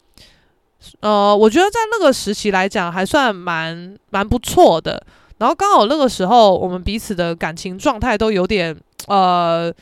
[1.00, 5.02] 呃，我觉得在那个时期来讲，还算蛮蛮不错的。
[5.38, 8.76] 然后刚好那个时候，我们彼此的感情状态都有点
[9.06, 9.72] 呃，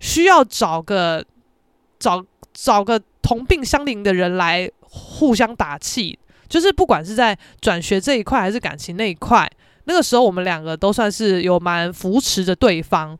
[0.00, 1.24] 需要找个
[1.98, 6.18] 找找个同病相怜的人来互相打气。
[6.48, 9.50] 就是不管是在转学这一块，还是感情那一块，
[9.84, 13.16] 那个时候我们两个都算是有蛮扶持着对方。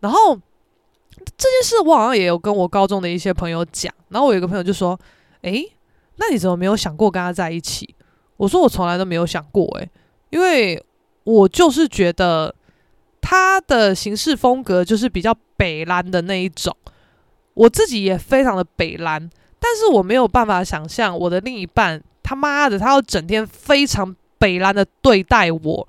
[0.00, 0.34] 然后
[1.36, 3.92] 这件事，我好像也有跟我高中的一些朋友讲。
[4.08, 4.98] 然后我有个朋友就说
[5.42, 5.72] ：“诶。”
[6.18, 7.94] 那你怎么没有想过跟他在一起？
[8.38, 9.90] 我说我从来都没有想过，诶，
[10.30, 10.82] 因为
[11.24, 12.54] 我就是觉得
[13.20, 16.74] 他的行事风格就是比较北蓝的那一种，
[17.52, 19.28] 我自己也非常的北蓝，
[19.60, 25.88] 但是我没有办法想象我的另一半他妈的他要整天非常北烂的对待我，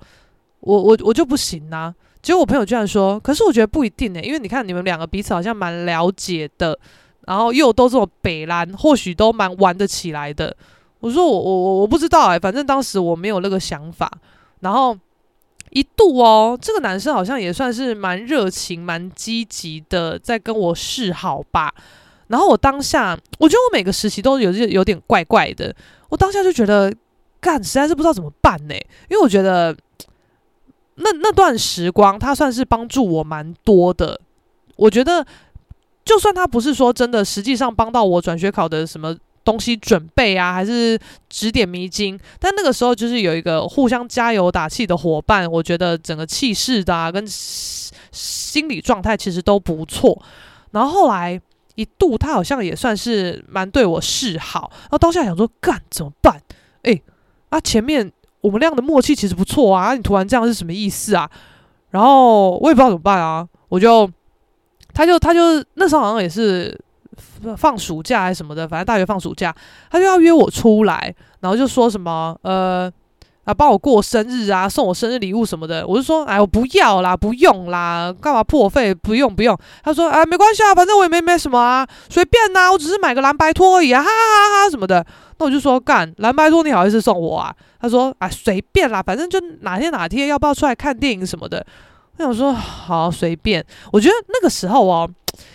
[0.60, 1.92] 我我我就不行啊。
[2.22, 6.78] 结果我朋友居然说，可是我觉得不一定诶，因为你看你们两个彼此好像蛮了解的。
[7.26, 10.56] 然后又都这么北烂，或许都蛮玩得起来的。
[11.00, 14.10] 我说我我我我不知道哎、反正当时我没有那个想法。
[14.60, 14.96] 然后
[15.70, 21.74] 一度哦，这个男生好像也算是蛮热情、蛮积极的，在跟我示好吧。
[22.28, 25.74] 然后我当下，我觉得我每个时期都有有点怪怪的。
[26.08, 26.92] 我当下就觉得，
[27.40, 28.74] 干实在是不知道怎么办呢、
[29.08, 29.76] 因为我觉得
[30.96, 34.20] 那那段时光，他算是帮助我蛮多的。
[34.76, 35.26] 我觉得。
[36.04, 40.98] 就算他不是说真的，实际上帮到我转学考的什么东西准备啊，还是
[41.28, 50.18] 指点迷津，但那个时候就是有一个互相加油打气的伙伴，我觉得整个气势的啊，跟心理状态其实都不错。
[50.70, 51.38] 然后后来
[51.78, 56.42] 一度他好像也算是蛮对我示好，然后当下想说干怎么办？
[56.82, 57.02] 诶，
[57.50, 61.30] 啊前面我们俩的默契其实不错啊，你突然这样是什么意思啊？
[61.90, 64.10] 然后我也不知道怎么办啊，我就。
[64.94, 65.40] 他就他就
[65.74, 66.76] 那时候好像也是
[67.56, 69.54] 放暑假还是什么的，反正大学放暑假，
[69.90, 72.90] 他就要约我出来，然后就说什么呃
[73.48, 75.86] 啊帮我过生日啊，送我生日礼物什么的。
[75.86, 78.94] 我就说哎我不要啦，不用啦，干嘛破费？
[78.94, 79.58] 不用不用。
[79.82, 85.04] 他说啊没关系啊，反正我也没没什么啊，随便呐，我只是买个蓝白拖而已啊，哈哈哈哈什么的。
[85.38, 87.54] 那我就说干蓝白拖你好意思送我啊？
[87.80, 91.64] 他说啊随便啦，反正就哪天哪天要不要出来看电影什么的。
[92.18, 95.08] 我想说好随便，我觉得那个时候哦，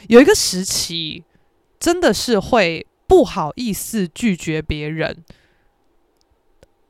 [0.07, 1.23] 有一个时期
[1.79, 5.15] 真的是会不好意思拒绝别人。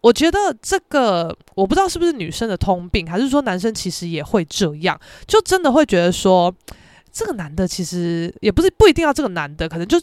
[0.04, 6.54] 我觉得这个我不知道是不是女生的通病，还是说男生其实也会这样，就真的会觉得说
[7.10, 9.98] 这个男的其实也不是不一定要这个男的，可能就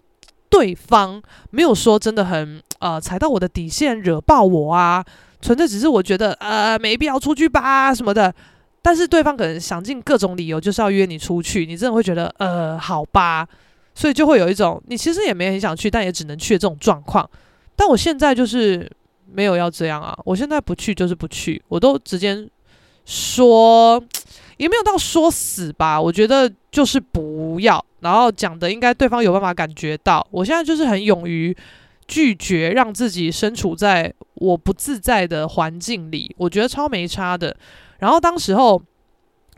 [0.49, 5.05] 对方没有说真的很呃踩到我的底线，惹爆我啊。
[5.43, 8.35] 纯粹只是我觉得呃没必要出去吧什么的。
[8.81, 13.47] 但是对方可能想尽各种理由就是要约你出去，你真的会觉得呃好吧，
[13.95, 17.29] 所以就会有一种你其实也没很想去，但也只能去这种状况。
[17.77, 18.91] 但我现在就是
[19.33, 22.49] 没有要这样啊，我现在不去就是不去，我都直接
[23.05, 24.03] 说，
[24.57, 31.57] 也没有到说死吧，我觉得就是不要，然后讲的应该对方有办法感觉到，我现在就是很勇于
[32.07, 37.57] 拒绝，让自己身处在我不自在的环境里，我觉得超没差的。
[37.99, 38.81] 然后当时候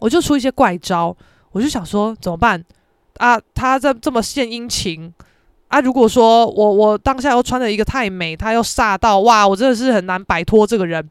[0.00, 1.16] 我就出一些怪招，
[1.52, 2.62] 我就想说怎么办
[3.18, 3.40] 啊？
[3.54, 5.12] 他这这么献殷勤
[5.72, 5.80] 啊！
[5.80, 9.48] 如果说我我当下又穿了一个太美，他又煞到哇！
[9.48, 11.02] 我真的是很难摆脱这个人。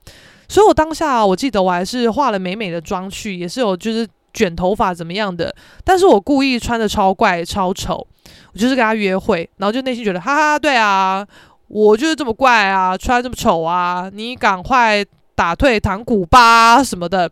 [0.48, 5.54] 所以我当下我记得我还是化了美美的妆去，也是有就是卷头发怎么样的。
[5.84, 8.06] 但是我故意穿的超怪超丑，
[8.54, 11.26] 我就是跟他约会，然后就内心觉得哈哈，对啊，
[11.68, 15.04] 我就是这么怪啊，穿这么丑啊，你赶快。
[15.34, 17.28] 打退堂鼓吧什么的，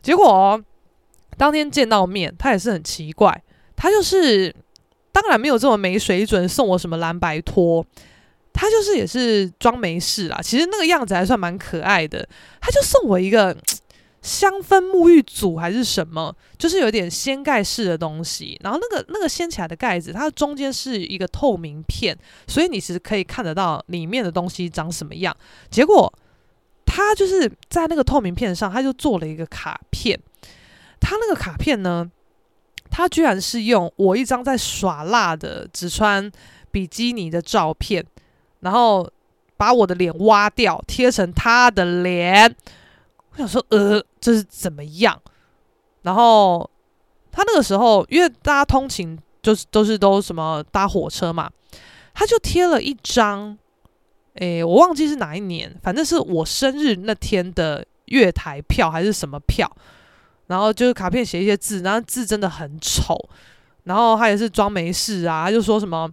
[0.00, 0.58] 结果
[1.36, 3.42] 当天见到面，他也是很奇怪，
[3.74, 4.54] 他就是
[5.16, 7.82] 当然没有这么没水准，送我什么蓝白拖，
[8.52, 10.38] 他就是也是装没事啦。
[10.42, 12.28] 其实那个样子还算蛮可爱的，
[12.60, 13.56] 他就送我一个
[14.20, 22.14] 香氛沐浴组还是什么，就是有点掀盖式的东西，然后那个那个掀起来的盖子，它中间是一个透明片，
[22.46, 25.34] 所以你其实可以看得到里面的东西长什么样。
[25.70, 26.12] 结果。
[26.88, 30.18] 他就是在那个透明片上，他就做了一个卡片。
[31.00, 32.08] 他那个卡片呢，
[32.96, 36.32] 他居然是用我一张在耍辣的只穿
[36.70, 38.02] 比基尼的照片，
[38.60, 39.06] 然后
[39.58, 42.56] 把我的脸挖掉，贴成他的脸。
[43.32, 45.20] 我想说，呃，这是怎么样？
[46.04, 46.70] 然后
[47.30, 51.50] 他那个时候，因为大家通勤就是都是都什么搭火车嘛，
[52.14, 53.58] 他就贴了一张。
[54.36, 59.70] 诶，我忘记是哪一年，反正是我生日那天的月台票还是什么票，
[60.46, 63.18] 然后就是卡片写一些字，然后字真的很丑，
[63.84, 66.10] 然后他也是装没事啊，他就说什么，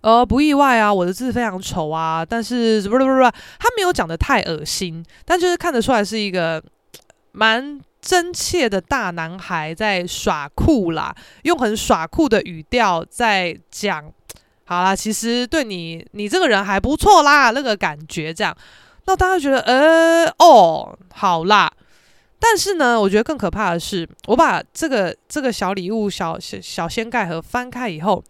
[0.00, 3.04] 呃，不意外啊，我的字非常丑啊，但是不不不，
[3.58, 6.62] 他没有讲的太恶心，但就是看得出来是一个
[7.32, 14.04] 蛮真切的大男孩在耍酷啦，用很耍酷的语调在讲。
[14.64, 18.56] 好啦，其实对你，你这个人还不错啦，那个感觉这样，
[19.06, 21.70] 那大家觉得，呃，哦，好啦。
[22.42, 28.20] 但是呢，我觉得更可怕的是，我把这个这个小礼物小小小掀盖盒翻开以后，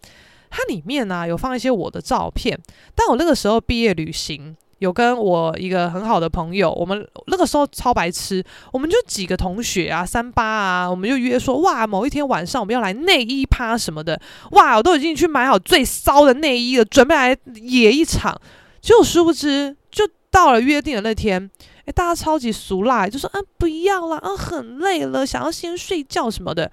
[0.50, 2.60] 它里面呢、有放一些我的照片，
[2.94, 4.54] 但我那个时候毕业旅行。
[4.78, 8.42] 有跟我一个很好的朋友，我们那个时候超白痴，
[8.72, 18.36] 我们就几个同学啊，三八啊，我们就约说，哇，某一天晚上我们要来内衣趴什么的，哇，我都已经去买好最骚的内衣了，准备来野一场。
[18.80, 20.02] 结果殊不知，就
[20.32, 21.48] 到了约定的那天，
[21.86, 26.70] 诶，大家超级俗辣，就说啊，不要啦，啊，很累了，想要先睡觉什么的。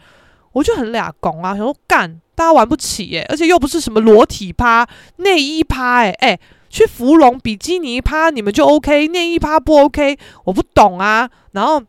[0.51, 4.87] 我就很俩拱啊，想说干，大家玩不起耶，而且又不是什么裸体趴、
[5.17, 6.39] 内衣趴，诶诶。
[6.71, 11.27] 去芙蓉比基尼趴，你们就 OK，内衣趴不 OK，我不懂啊。
[11.53, 11.81] 然后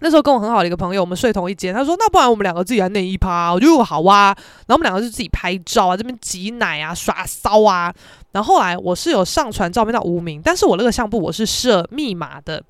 [0.00, 4.34] 那时候跟我很好的一个朋友，我们睡同一间，他说那不然我们两个自己来内衣趴，我就好啊。
[4.66, 7.94] 然后我们两个就自己拍照啊，这边挤奶啊，耍骚啊。
[8.32, 12.62] 然后后来我是有上传照片到无名，但是我那个相簿我是设密码的。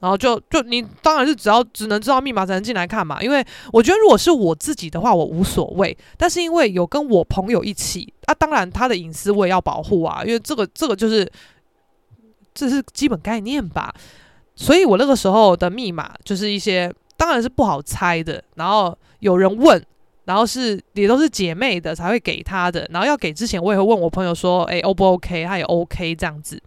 [0.00, 5.94] 然后就就你当然是只要只能知道密码才能进来看嘛，因为我觉得如果是我自己的话，我无所谓。
[6.16, 11.30] 但是因为有跟我朋友一起，啊，当然他的隐私我也要保护啊，因为这个这个就是
[12.54, 13.94] 这是基本概念吧。
[14.56, 19.84] 所以我那个时候的密码就是一些当然是不好猜的，然后有人问，
[20.30, 25.44] 然后是也都是姐妹的才会给他的，然后要给之前我也会问我朋友说，诶，O 不 OK？
[25.44, 26.62] 他也 OK 这样子。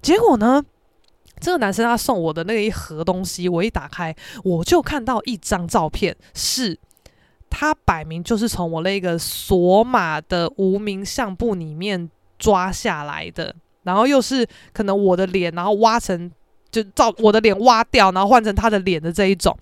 [0.00, 0.64] 结果呢？
[1.38, 6.78] 这个男生他送我的那一盒东西，我一打开，我就看到一张照片，是
[7.50, 16.32] 他摆明就是从我那个锁码的无名相簿里面抓下来的，然后又是可能我的脸，然后挖成
[16.70, 19.54] 就照我的脸挖掉，然后换成他的脸的这一种，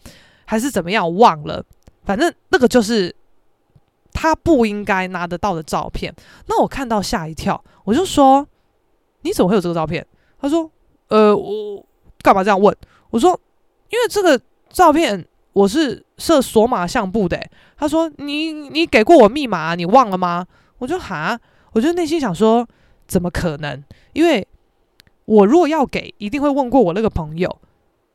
[0.45, 1.64] 还是怎么样，我忘了，
[2.05, 3.12] 反正那个就是
[4.15, 6.15] 他不应该拿得到的照片。
[6.47, 8.49] 那我看到吓一跳，我就说
[9.21, 10.07] ：“你怎么会有这个照片？”
[10.41, 10.71] 他说。
[11.09, 11.85] 呃，我
[12.23, 12.75] 干嘛这样问？
[13.11, 13.39] 我说，
[13.91, 14.41] 因为这个
[14.71, 17.39] 照片我是设锁码相簿的。
[17.77, 20.47] 他说，你你给过我密码，你忘了吗？
[20.79, 21.39] 我就哈，
[21.73, 22.67] 我就内心想说，
[23.07, 23.85] 怎么可能？
[24.15, 24.49] 因为
[25.27, 27.61] 我如果要给，一定会问过我那个朋友。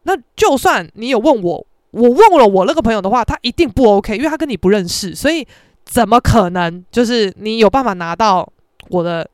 [0.04, 5.47] 那就算你有问我，我问了我那个朋友的话，他一定不 OK，因为他跟你不认识，所以
[5.90, 8.48] 怎么可能就是你有办法拿到
[8.90, 9.28] 我的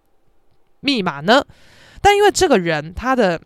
[0.79, 1.45] 密码呢？
[2.01, 3.41] 但因为这个人他的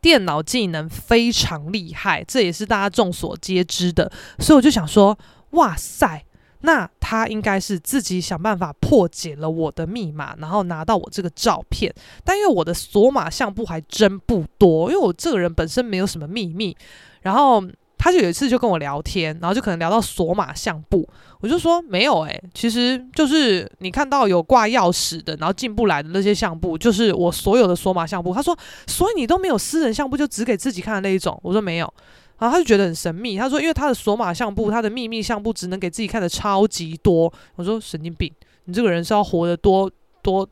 [0.00, 4.12] 电脑技能非常厉害，这也是大家众所皆知的。
[4.38, 5.18] 所以我就想说，
[5.50, 6.24] 哇塞，
[6.60, 11.92] 那他应该是自己想办法破解了我的密码，然后拿到我这个照片。
[12.22, 16.76] 但因为我的锁码相簿还真不多，因为我这个人本身没有什么秘密，
[17.22, 17.60] 然后。
[18.02, 21.06] 他就有一次就跟我聊天，然后就可能聊到锁码相簿，
[21.40, 28.32] 我就说没有诶、其实就是你看到有挂钥匙的，然后进不来的那些相簿，就是我所有的锁码相簿。
[28.32, 31.38] 他说，所以你都没有私人相簿，就只给自己看的那一种。
[31.42, 31.92] 我说没有，
[32.38, 33.36] 然后他就觉得很神秘。
[33.36, 37.30] 他说，因为他的锁码相簿，他的秘密相簿只能给自己看的超级多。
[37.56, 38.32] 我说神经病，
[38.64, 39.90] 你这个人是要活得多
[40.22, 40.48] 多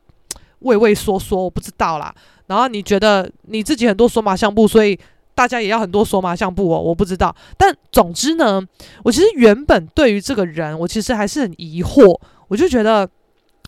[0.59, 2.15] 畏畏缩缩，我不知道啦。
[2.49, 4.99] 然后你觉得你自己很多锁码相簿，所以。
[5.39, 7.33] 大家也要很多索马相簿哦，我不知道。
[7.57, 8.61] 但总之呢，
[9.05, 12.19] 我其实原本对于这个人，我其实还是很疑惑。
[12.49, 13.09] 我就觉得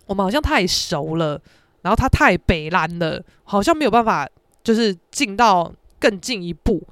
[0.07, 1.41] 我们好像太熟了，
[1.83, 4.29] 然后他太北烂了，好像没有办法
[4.65, 6.83] 就是进到更进一步。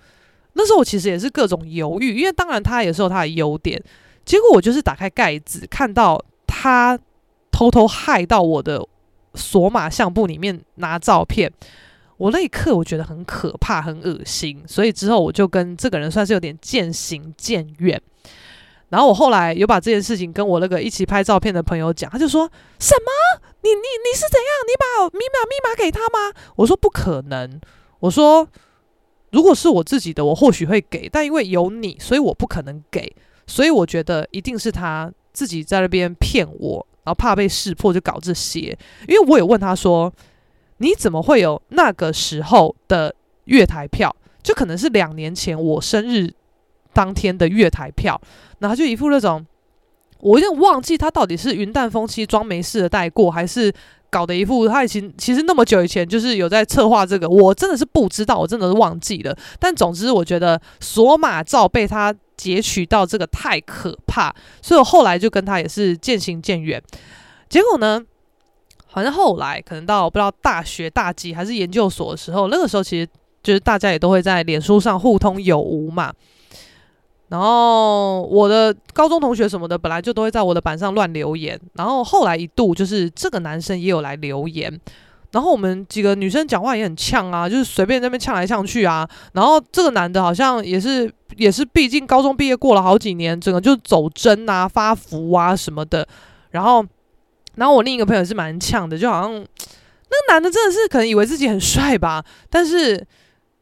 [0.52, 3.82] 那时候我其实也是各种犹豫，因为当然他也是有他的优点。
[4.24, 6.96] 结果我就是打开盖子，看到他
[7.50, 8.80] 偷偷害到我的
[9.34, 11.52] 索马相簿里面拿照片。
[12.18, 18.00] 我那一刻我觉得很可怕，很恶心，所以之后我就跟这个人算是有点渐行渐远。
[18.88, 23.40] 然后我后来有把这件事情跟我那个一起拍照片的朋友讲，他就说什么？
[23.62, 24.48] 你你你是怎样？
[24.66, 26.34] 你把密码密码给他吗？
[26.56, 27.60] 我说不可能。
[28.00, 28.48] 我说
[29.30, 33.14] 如果是我自己的，我或许会给，但因为有你，所以我不可能给。
[33.46, 38.76] 所以我觉得一定是他自己在那边骗我，然后怕被识破就搞这些。
[39.06, 40.12] 因为我也问他说。
[40.78, 43.14] 你怎么会有那个时候的
[43.44, 44.14] 月台票？
[44.40, 46.32] 就可能是两年前我生日
[46.94, 48.18] 当天的月台票，
[48.60, 49.44] 然后就一副那种，
[50.20, 53.70] 我有点忘记他到底是云淡风轻装没事的带过，还是
[54.08, 59.36] 搞的一副他已经其实那么久以前就是有在策划这个，我真的是不知道，我真的是忘记了。
[59.58, 66.82] 但总之，我觉得索马照被他截取到这个太可怕，所以我后来就跟他也是渐行渐远。
[67.50, 68.02] 结果呢？
[68.90, 73.08] 反正后来可能到不知道大学大几还是研究所的时候，那个时候其实
[73.42, 76.12] 就是大家也都会在脸书上互通有无嘛。
[77.28, 84.80] 然后我的高中同学什么的本来就都会在我的板上乱留言，然后后来一度就是这个男生也有来留言，
[85.32, 89.06] 然后我们几个女生讲话也很呛啊，就是随便在那边呛来呛去啊。
[89.34, 96.08] 然后这个男的好像也是也是，毕竟高中毕业过了好几年，整个就走针啊、发福啊什么的，
[96.50, 96.82] 然后。
[97.58, 103.04] 然后我另一个朋友是蛮呛的，就好像那个男的真的是可能以为自己很帅吧，但是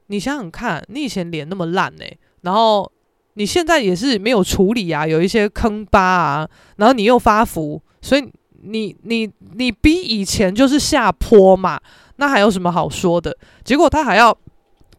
[0.08, 2.90] 你想想看，你以前脸那么烂欸，然后
[3.34, 8.30] 你现在也是没有处理啊，有一些坑疤啊，然后你又发福，所以
[8.62, 11.80] 你你你比以前就是下坡嘛，
[12.16, 13.36] 那还有什么好说的？
[13.64, 14.36] 结果他还要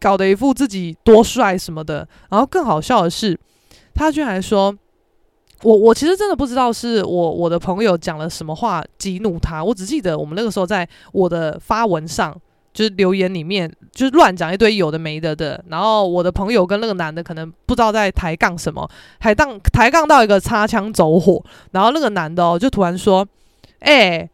[0.00, 3.38] 搞得一副自己多帅什么的，然后更好笑的是，
[3.94, 4.76] 他居然还说。
[5.62, 12.32] 我我其实真的不知道是我我的朋友讲了什么话激怒他，我只记得我们那个时候在我的发文上，
[12.72, 18.88] 就是留言里面就是乱讲一堆有的没的的，然后我的朋友跟那个男的可能不知道在抬杠什么，
[19.18, 21.42] 抬杠抬杠到一个擦枪走火，
[21.72, 23.26] 然后那个男的哦就突然说
[23.80, 24.28] ：“哎、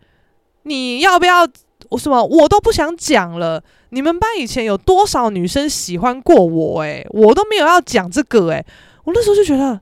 [0.65, 1.49] 你要不要
[1.89, 2.23] 我什么？
[2.23, 3.63] 我都不想讲了。
[3.91, 6.89] 你们班以前有多少女生喜欢过我、欸？
[6.89, 8.67] 诶，我都没有要讲这个、欸。
[9.05, 9.81] 我那时候就觉得，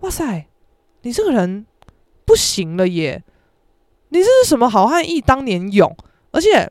[0.00, 0.46] 哇塞！”
[1.08, 1.64] 你这个人
[2.26, 3.24] 不行了耶！
[4.10, 5.96] 你这是什么好汉义当年勇？
[6.32, 6.70] 而且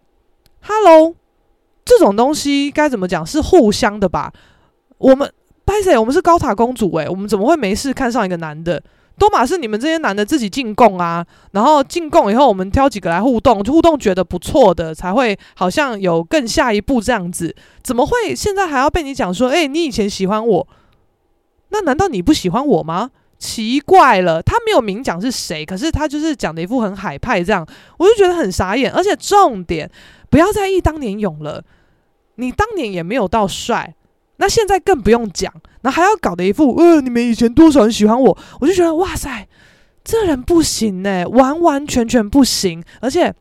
[0.62, 1.16] ，Hello，
[1.84, 3.26] 这种东西该怎么讲？
[3.26, 4.32] 是互相的吧？
[5.00, 5.34] 我们
[5.66, 8.84] 拍谢，我们是高塔公主诶，我们怎么会没事看上一个男的？
[9.18, 17.56] 多玛是你们这些男的自己进贡啊，然后进贡以后，我们挑几个来互动，就互动觉得不错的，才会好像有更下一步这样子。
[17.82, 19.50] 怎么会现在还要被你讲说？
[19.50, 20.68] 诶，你以前喜欢我，
[21.70, 23.10] 那难道你不喜欢我吗？
[23.38, 27.66] 奇怪了，他没有明讲是谁，可是他就是讲的一副很海派这样，
[27.98, 28.92] 我就觉得很傻眼。
[28.92, 29.90] 而且重点，
[30.30, 31.64] 不要再忆当年勇了，
[32.36, 33.96] 你当年也没有到帅，
[34.38, 39.48] 那现在更不用讲，那还要搞的一副，呃，你们以前多少人喜欢我，我就觉得哇塞，
[40.04, 42.84] 这人不行欸，完完全全不行。
[43.02, 43.34] 而且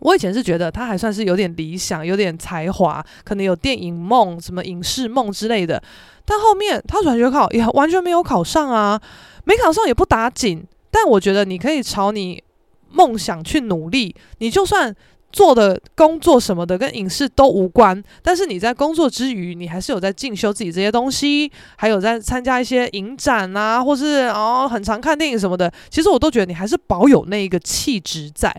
[0.00, 5.82] 我以前是觉得他还算是有点理想，有点才华，可能有电影梦、什么影视梦之类的。
[6.24, 9.00] 但后面他转学考也完全没有考上啊，
[9.44, 10.62] 没考上也不打紧。
[10.90, 12.42] 但我觉得你可以朝你
[12.90, 14.94] 梦想去努力，你就算
[15.32, 25.72] 做的工作什么的跟影视都无关，但是你在工作之余，你还是有在进修自己这些东西，还有在参加一些影展啊，或是哦很常看电影什么的。
[25.90, 28.54] 其实我都觉得你还是保有那一个气质在。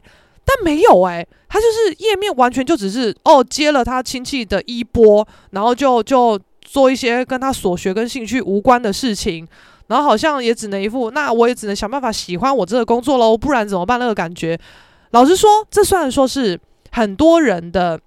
[0.50, 9.46] 但没有哎、他就是页面完全就只是哦接了他亲戚的衣钵，然后就就做一些跟他所学跟兴趣无关的事情，
[9.88, 14.00] 然后好像也只能一副那我也只能想办法喜欢我这个工作喽，不然怎么办？
[14.00, 14.58] 那个感觉，
[15.12, 16.58] 老实说，这虽然说是
[16.92, 18.00] 很多人的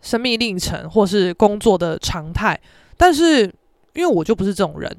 [0.00, 2.58] 生命历程或是工作的常态，
[2.96, 3.42] 但是
[3.92, 4.90] 因为我就不是这种人，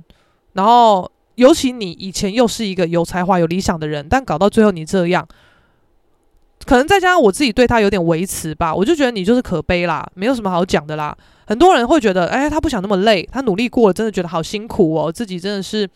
[0.54, 5.28] 然后尤其你以前又是一个有才华、有理想的人，但搞到最后你这样。
[6.66, 11.16] 可能再加上我自己对他有点维持吧，我就觉得你就是可悲啦，没有什么好讲的啦。
[11.46, 15.88] 很多人会觉得，哎，他不想那么累，他努力过了，真的觉得好辛苦哦，自己真的是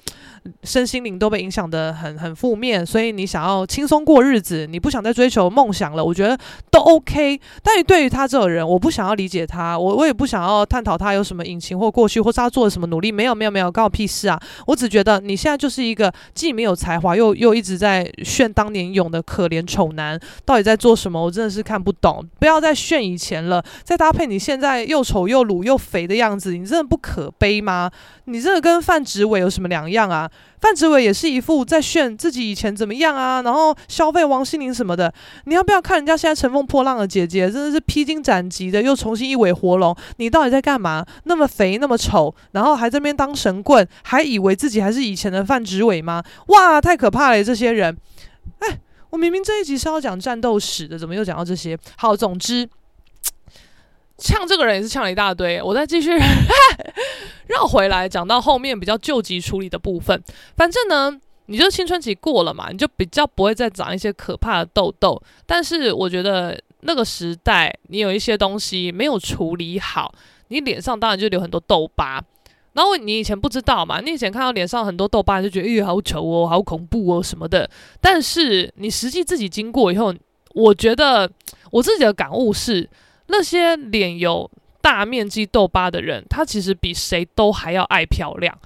[0.64, 6.38] 身心灵都被影响的很很负面，所以你想要轻松过日子，你不想再追求梦想了，我觉得
[6.70, 7.40] 都 OK。
[7.64, 14.40] 但是对于他这种人，我不想要理解他，我我也不想要探讨他有什么隐情或过去，或是他做了什么努力，没有没有没有，关我屁事啊！
[14.68, 21.20] 我只觉得你现在就是一个既没有才华，又又一直在炫当年勇的可怜丑男，到底在做什么？
[21.20, 22.24] 我真的是看不懂。
[22.38, 25.39] 不要再炫以前了，再搭配你现在又丑又。
[25.40, 27.90] 又卤又肥的样子，你真的不可悲吗？
[28.26, 30.30] 你这个跟范植伟有什么两样啊？
[30.60, 35.12] 范植伟也是一副在炫自己以前怎么样啊，然后消费王心凌什么的。
[35.46, 39.96] 你要不要看人家现在乘风破浪的姐姐，真的是披荆斩棘的，又重新一尾活龙。
[40.18, 41.06] 你到底在干嘛？
[41.24, 46.22] 那么肥，那么丑，然后还在这边当神棍，还以为自己还是以前的范植伟吗？
[46.48, 47.42] 哇，太可怕了！
[47.42, 47.98] 这些人，
[48.60, 48.80] 哎，
[49.12, 51.78] 我明明这一集是要讲战斗史的，怎么又讲到这些？
[51.98, 52.70] 好，总之。
[54.20, 56.12] 呛这个人也是呛了一大堆，我再继续
[57.48, 60.22] 绕回来讲到后面比较救急处理的部分。
[60.56, 65.20] 反正呢，你就青春期过了嘛，你就比较不会再长一些可怕的痘痘。
[65.46, 70.14] 但是我觉得那个时代，你有一些东西没有处理好，
[70.50, 72.22] 你脸上当然就留很多痘疤。
[72.74, 77.70] 然后你以前不知道嘛，你以前看到脸上很多痘疤，就觉得哎，好丑哦，好恐怖哦什么的。
[78.00, 80.14] 但是你实际自己经过以后，
[80.54, 81.30] 我觉得
[81.72, 82.88] 我自己的感悟是。
[83.30, 84.50] 那些脸有
[84.82, 88.58] 大面积痘疤的人，他其实比谁都还要爱漂亮，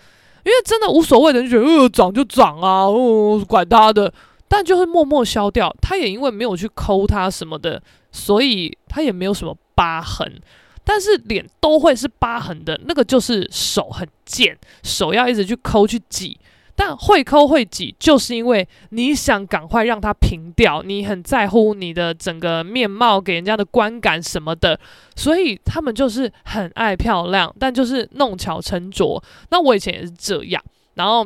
[0.43, 4.13] 因为真的无所谓的，人觉得呃长就长啊，哦管他的，
[4.47, 5.73] 但就会默默消掉。
[5.81, 10.41] 他也因为没有去抠它什么的，所以他也没有什么疤痕。
[10.85, 16.37] 但是脸都会是疤痕的，那个就是手很贱，手要一直去抠去挤。
[16.75, 24.79] 但会抠会挤，就是因为你想赶快让它平掉，你很在乎你的整个面貌给人家的观感什么的，
[25.15, 29.23] 所以他们就是很爱漂亮，但就是弄巧成拙。
[29.49, 30.63] 那我以前也是这样，
[30.95, 31.23] 然后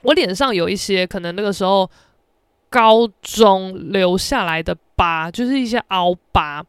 [0.00, 1.88] 我脸上有一些可能那个时候
[2.70, 6.64] 高中留下来的疤，就是一些凹疤。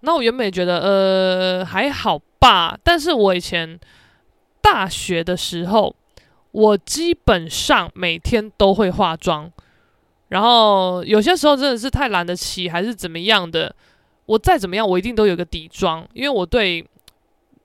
[0.00, 3.76] 那我原本也觉得呃还好吧，但是我以前
[4.62, 5.96] 大学的时候。
[6.54, 9.50] 我基本上每天都会化妆，
[10.28, 13.74] 然后有些时候真的是太懒得起，还是怎么样的，
[14.26, 16.86] 我再怎么样，我一定都有个底妆，因为我对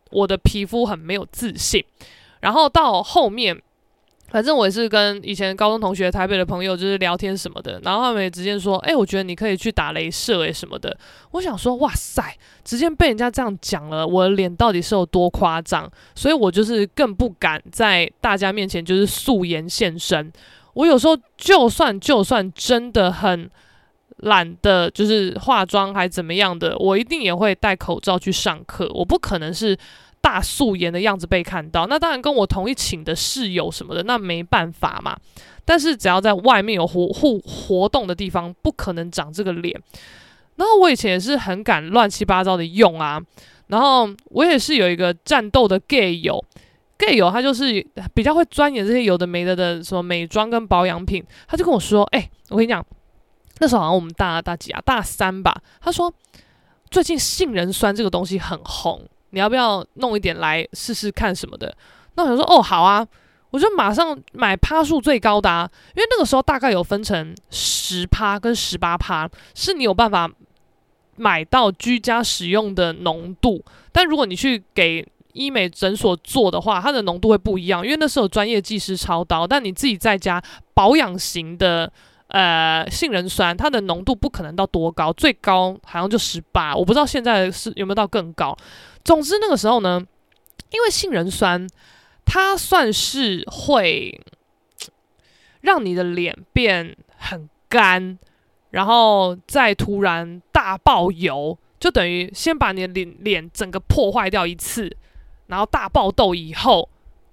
[0.10, 1.86] 我的皮肤很没有自信。
[2.42, 3.62] 然后到后面。
[4.32, 10.96] 反正我也是跟以前高中同学、台北的朋友就是聊天什么的，然后他们也直接说：“哎、我觉得你可以去打雷射，哎什么的。”
[11.32, 12.24] 我想说：“哇塞，
[12.64, 20.32] 直接被人家这样讲了，我的脸到底是有多夸张？”所以我就是更不敢在大家面前就是素颜现身。
[20.74, 23.50] 我有时候就算就算真的很
[24.18, 28.90] 懒得就是化妆还怎么样的，我一定也会戴口罩去上课。
[28.94, 29.78] 我不可能是。
[30.22, 35.18] 大素颜的样子被看到，那当然跟我同一寝的室友什么的，那没办法嘛。
[35.66, 39.80] 但是只要在外面有活活活动的地方，不可能长这个脸。
[40.56, 43.22] 然后我以前也是很敢乱七八糟的用啊。
[43.68, 46.44] 然后我也是有一个战斗的 gay 友
[46.98, 51.24] ，gay 友他就是比较会钻研这些有的没的的什么美妆跟保养品。
[51.48, 52.84] 他就跟我说：“哎、我跟你讲，
[53.60, 56.12] 那时候好像我们大大几啊，大三吧。”他说
[56.90, 61.76] ：“最近杏仁酸这个东西很红。”你要不要弄一点来试试看什么的？
[62.16, 63.06] 那我想说，哦，好啊，
[63.52, 70.30] 我就马上买趴数最高的啊，因为那个时候大概有分成十趴跟十八趴，是你有办法
[71.16, 73.64] 买到居家使用的浓度。
[73.92, 79.48] 但如果你去给医美诊所做的话，它的浓度会不一样，因为那时候有专业技师操刀。
[79.48, 80.42] 但你自己在家
[80.74, 81.90] 保养型的
[82.28, 88.58] 呃杏仁酸，它的浓度不可能到多高，最高好像就十八，我不知道现在是有没有到更高。
[89.04, 90.02] 总之那个时候呢，
[90.72, 91.68] 因为杏仁酸，
[92.26, 94.22] 它算是会
[95.62, 98.18] 让你的脸变很干，
[98.72, 104.96] 然后再突然大爆油，就等于先把你的脸脸整个破坏掉一次，
[105.48, 106.88] 然后大爆痘以后，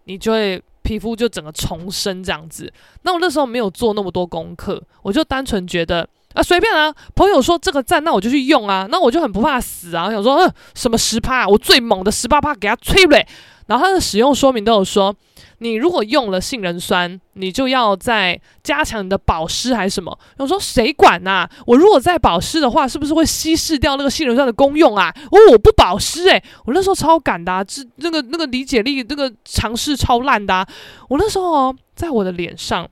[0.05, 2.73] 你就会皮肤就整个重生这样子。
[3.03, 6.09] 那我那时候没有做那么多功课，我就单纯觉得。
[6.37, 13.27] 啊，随便啊，朋友说这个赞，那我就去用啊，那我就很不怕死啊，我想说，嗯，什么十趴，我最猛的十八趴给他吹嘞。
[13.67, 15.13] 然后它的使用说明都有说，
[15.59, 20.17] 你如果用了杏仁酸，你就要再加强你的保湿还是什么？
[20.37, 25.13] 我说谁管呐、我如果再保湿的话，是不是会稀释掉那个杏仁酸的功用啊？
[25.33, 30.69] 哦，我不保湿诶、我那时候超赶的、啊，这那个那个理解力，那个尝试超烂的、啊。
[31.09, 32.87] 我那时候，在我的脸上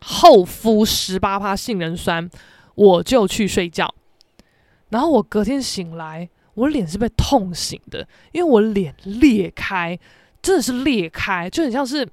[0.00, 2.28] 厚敷十八趴杏仁酸。
[2.74, 3.92] 我就去睡觉，
[4.90, 9.98] 然后我隔天醒来，我脸是被痛醒的，因为我脸裂开，
[10.40, 12.08] 真的是裂开，就很像是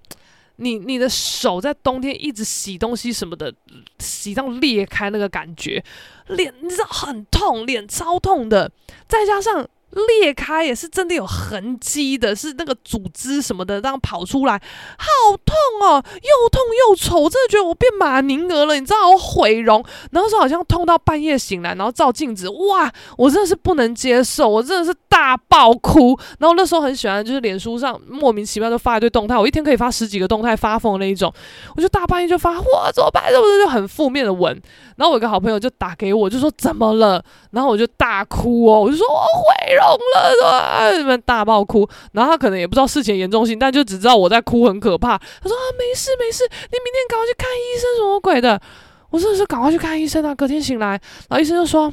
[0.58, 3.54] 你你的手在冬天一直洗东西什么的，
[4.00, 5.84] 洗到裂开那个感觉，
[6.28, 8.72] 脸你知道很痛，脸超痛的，
[9.08, 9.68] 再加上。
[9.92, 14.54] 裂开也是真的有痕迹的，是那个组织什么的这样跑出来，
[14.98, 31.34] 好痛哦，又痛又丑，我真的觉得我变马宁儿了，你知道我毁容，然后说好像痛到半夜醒来，然后照镜子，哇，我真的是不能接受，我真的是大爆哭，然后那时候很喜欢就是脸书上莫名其妙就发一堆动态，我一天可以发十几个动态发疯那一种，
[31.76, 33.32] 我就大半夜就发，哇，怎么办？
[33.32, 34.60] 是不是就很负面的文？
[34.96, 37.24] 然后我有个好朋友就打给我，就说怎么了？
[37.52, 40.92] 然后我就大哭哦，我就说我毁容了，对吧？
[40.92, 41.88] 那边大爆哭。
[42.14, 45.18] 然后他可能也不知道事情严重性，但就只知道我在哭很可怕。
[45.18, 48.60] 他说啊，没事没事，你明天赶快去看医生，什么鬼的？
[49.10, 50.36] 我说的是赶快去看医生啊！
[50.36, 50.90] 隔天醒来，
[51.30, 51.92] 然后医生就说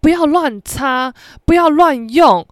[0.00, 1.12] 不要乱擦，
[1.44, 2.46] 不要乱用。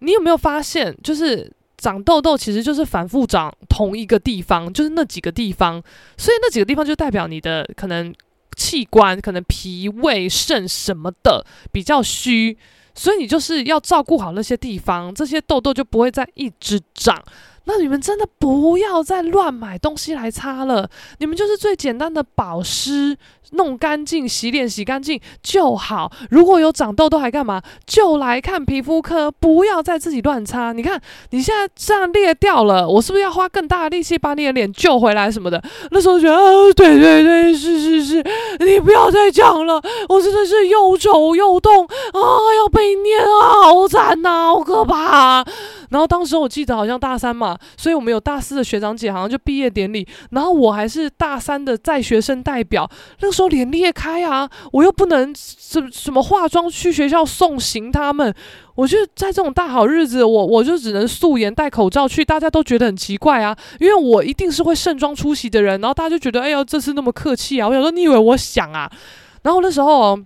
[0.00, 5.82] 你有没有发现，就是长痘痘其实就是反复长同一个地方，就是那几个地方，
[6.16, 8.14] 所以那几个地方就代表你的可能。
[8.56, 12.58] 器官可能脾胃肾什么的比较虚，
[12.94, 17.22] 所以你就是要照顾好那些地方，这些痘痘就不会再一直长。
[17.64, 23.16] 那你们真的不要再乱买东西来擦了，你们就是最简单的保湿，
[23.52, 26.10] 弄干净、洗脸洗干净就好。
[26.30, 27.62] 如果有长痘痘还干嘛？
[27.86, 30.72] 就来看皮肤科，不要再自己乱擦。
[30.72, 35.62] 你看你现在这样裂掉了，我是不是要花更大的力气把你的脸救回来什么的？
[35.90, 38.24] 那时候觉得，啊，对对对，是是是，
[38.60, 42.20] 你不要再讲了，我真的是又丑又痛啊，
[42.58, 45.44] 要被念啊，好惨呐，好可怕。
[45.90, 52.88] 然后当时我记得好像大三嘛，所以我们有大四的学长姐好像就毕业典礼，然后我还是大三的在学生代表，
[53.20, 58.34] 那脸裂开啊，我又不能什什么化妆去学校送行他们，
[58.74, 68.90] 我就在这种大好日子，我我就只能素颜戴口罩去，大家都觉得很奇怪啊，因为我一定是会盛装出席的人，然后大家就觉得哎呀这次那么客气啊，我想说你以为我想啊，
[69.42, 70.18] 然后那时候。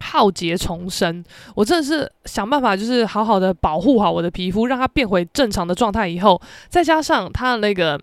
[0.00, 1.24] 浩劫重生，
[1.56, 6.06] 我真的是想办法，就是好好的保护好我的皮肤，让它变回正常的状态。
[6.06, 8.00] 以后再加上它的那个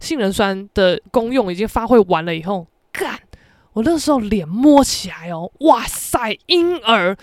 [0.00, 3.20] 杏仁酸的功用已经发挥完了以后，干，
[3.74, 7.16] 我那时候脸摸起来哦，哇塞，婴儿。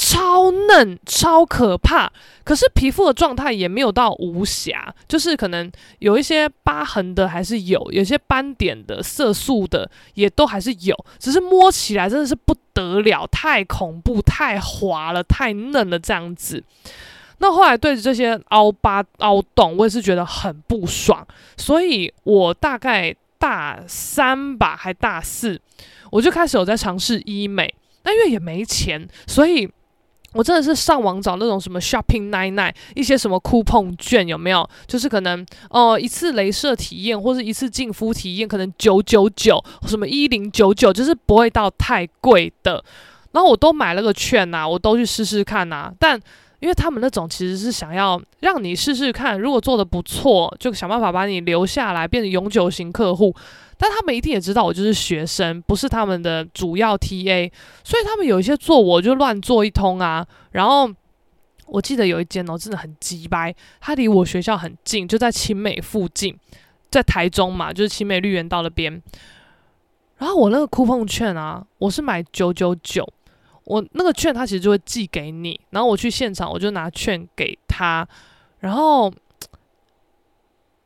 [0.00, 2.08] 超嫩，超可怕，
[2.44, 16.62] 可是皮肤的状态也没有到无瑕，就是可能有一些疤痕的还是有，有些斑点的、色素的也都还是有，只是摸起来真的是不得了，太恐怖，太滑了，太嫩了这样子。
[17.38, 25.60] 那后来对着这些凹疤、凹洞，我也是觉得很不爽，所以我大概大三吧，还大四，
[26.10, 29.68] 我就开始有在尝试医美，但因为也没钱，所以。
[30.34, 34.68] 我真的是上网找那种什么 shopping nine nine 一些什么 coupon 券有没有？
[34.86, 35.40] 就是可能
[35.70, 42.84] 哦、呃、一次镭射体验或者一次净肤体验可能九九九什么一零九九，就是不会到太贵的。
[43.32, 46.20] 然后我都买了个券呐、我都去试试看呐、但
[46.60, 53.34] 因为他们那种其实是想要让你试试看，如果做的不错，就想办法把你留下来，变成永久型客户。
[53.80, 57.48] 但他们一定也知道我就是学生，不是他们的主要 TA，
[57.84, 60.26] 所以他们有一些做我就乱做一通啊。
[60.50, 60.90] 然后
[61.66, 66.36] 我记得有一间哦，真的很鸡掰，它离我学校很近，就在青美附近，
[66.90, 69.00] 在台中嘛，就是青美绿园道那边。
[70.16, 73.08] 然后我那个 coupon 券啊，我是买九九九，
[73.62, 78.04] 我那个券他其实就会寄给你，然后我去现场我就拿券给他，
[78.58, 79.14] 然后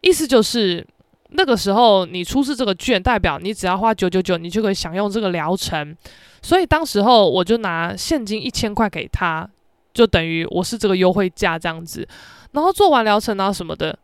[0.02, 0.86] 意思就是。
[1.34, 5.96] 那个时候你出示这个券，代表你只要花九九九，你就可以享用这个疗程。
[6.42, 9.48] 所以当时候我就拿现金一千块给他，
[9.94, 12.06] 就等于我是这个优惠价这样子。
[12.52, 13.98] 然后做完疗程啊什么的，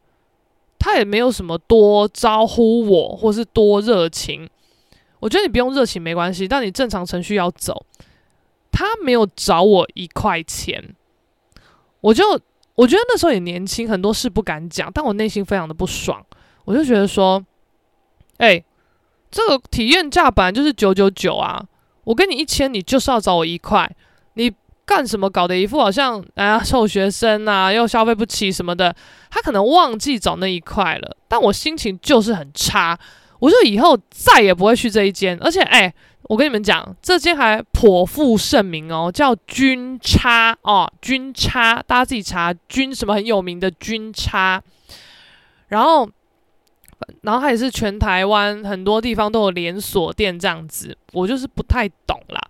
[0.78, 4.48] 他也没有什么多招呼我，或是多热情。
[5.20, 7.84] 我觉得你不用热情没关系，但你正常程序要走。
[8.70, 10.94] 他没有找我一块钱，
[12.00, 12.24] 我就
[12.76, 16.24] 我觉得那时候也年轻，很多事不敢讲，但我内心非常的不爽。
[16.68, 17.42] 我就觉得说，
[18.36, 18.62] 哎、
[19.30, 21.64] 这个体验价本来就是九九九啊，
[22.04, 23.90] 我跟你一千，你就是要找我一块，
[24.34, 24.52] 你
[24.84, 25.30] 干什么？
[25.30, 28.94] 搞得一副好像哎呀臭学生啊，又消费不起什么的。
[29.30, 32.98] 他可能忘记找那一块了，但我心情就是很差。
[33.38, 35.90] 我就以后再也不会去这一间，而且哎，
[36.24, 44.62] 我跟你们讲，这间还颇负盛名哦，叫军差哦，军差，大家自己查，军什么很有名的军差，
[45.68, 46.10] 然后，
[47.22, 52.40] 然后它也是全台湾很多地方都有连锁店这样子，我就是不太懂啦。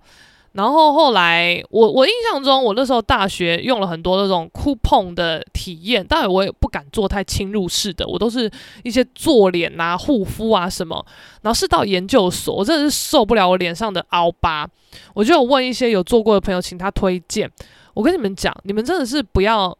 [0.52, 8.50] 然后后来，我我印象中，我那时候大学用了很多那种 coupon 的体验，当然我也不敢做太侵入式的，我都是
[8.82, 11.04] 一些做脸啊、护肤啊什么。
[11.42, 14.66] 然后是到研究所，我真的是受不了我脸上的凹疤，
[15.14, 17.48] 我就有问一些有做过的朋友，请他推荐。
[17.94, 19.76] 我跟你们讲，你们真的是不要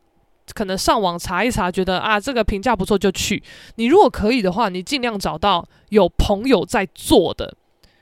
[0.54, 3.42] 可能上网查一查，觉得啊这个评价不错就去。
[3.76, 7.54] 你如果可以的话，你尽量找到有朋友在做的。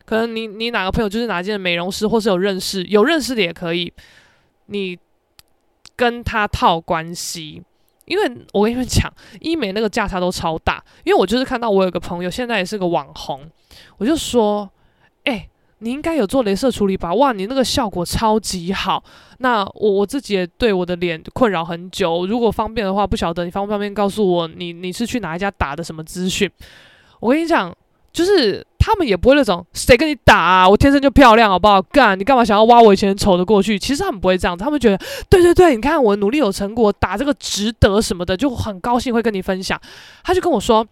[0.04, 3.92] 可能你你哪个朋友就是哪间美容师，或是有认识有认识的也可以，
[4.66, 4.96] 你
[5.96, 7.60] 跟他套关系，
[8.04, 10.80] 因为我跟你们讲，医美那个价差都超大。
[11.02, 13.50] 因为我就是看到我有个朋友现在也是个网红，
[13.98, 14.70] 我就说，
[15.24, 17.12] 哎、你应该有做镭射处理吧？
[17.14, 19.02] 哇，你那个效果超级好。
[19.38, 26.50] 那我我自己也对我的脸困扰很久，如果方便的话，不晓得你方不方便告诉我你你是去哪一家打的什么资讯？
[27.20, 27.74] 我跟你讲。
[28.12, 31.82] 就是他们也不会那种谁跟你打啊，我天生就漂亮好不好？
[31.82, 33.78] 干，你干嘛想要挖我以前丑的过去？
[33.78, 34.96] 其实他们不会这样，他们觉得
[35.28, 39.78] 对对对，你看我努力有成果，打这个值得什么的，就很高兴会跟你分享。
[40.24, 40.82] 他就跟我说，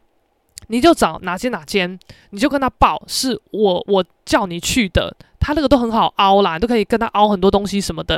[0.68, 1.98] 你就找哪间哪间，
[2.30, 8.14] 你就跟他报是我我叫你去的，他那个都很好凹啦，都可以跟他凹很多东西什么的。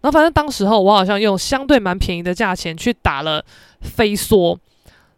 [0.00, 3.44] 然后反正当时候我好像用相对蛮便宜的价钱去打了
[3.80, 4.58] 飞梭，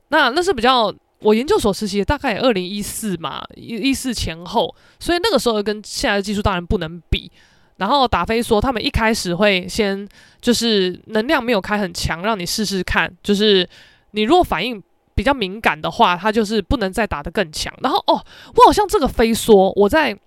[0.09, 0.95] 那那是比较。
[1.23, 7.31] 我研究所实习大概二零一四嘛，一一四前后，所以那个时候跟现在的技术当然不能比。
[7.77, 10.09] 然后达菲说，他们一开始会先
[10.41, 13.15] 就是能量没有开很强，让你试试看。
[13.23, 13.69] 就是
[14.13, 14.83] 你如果反应
[15.21, 17.71] 比较敏感的话，它就是不能再打得更强。
[17.83, 18.25] 然后哦，
[18.57, 20.19] 我好像这个飞梭，我在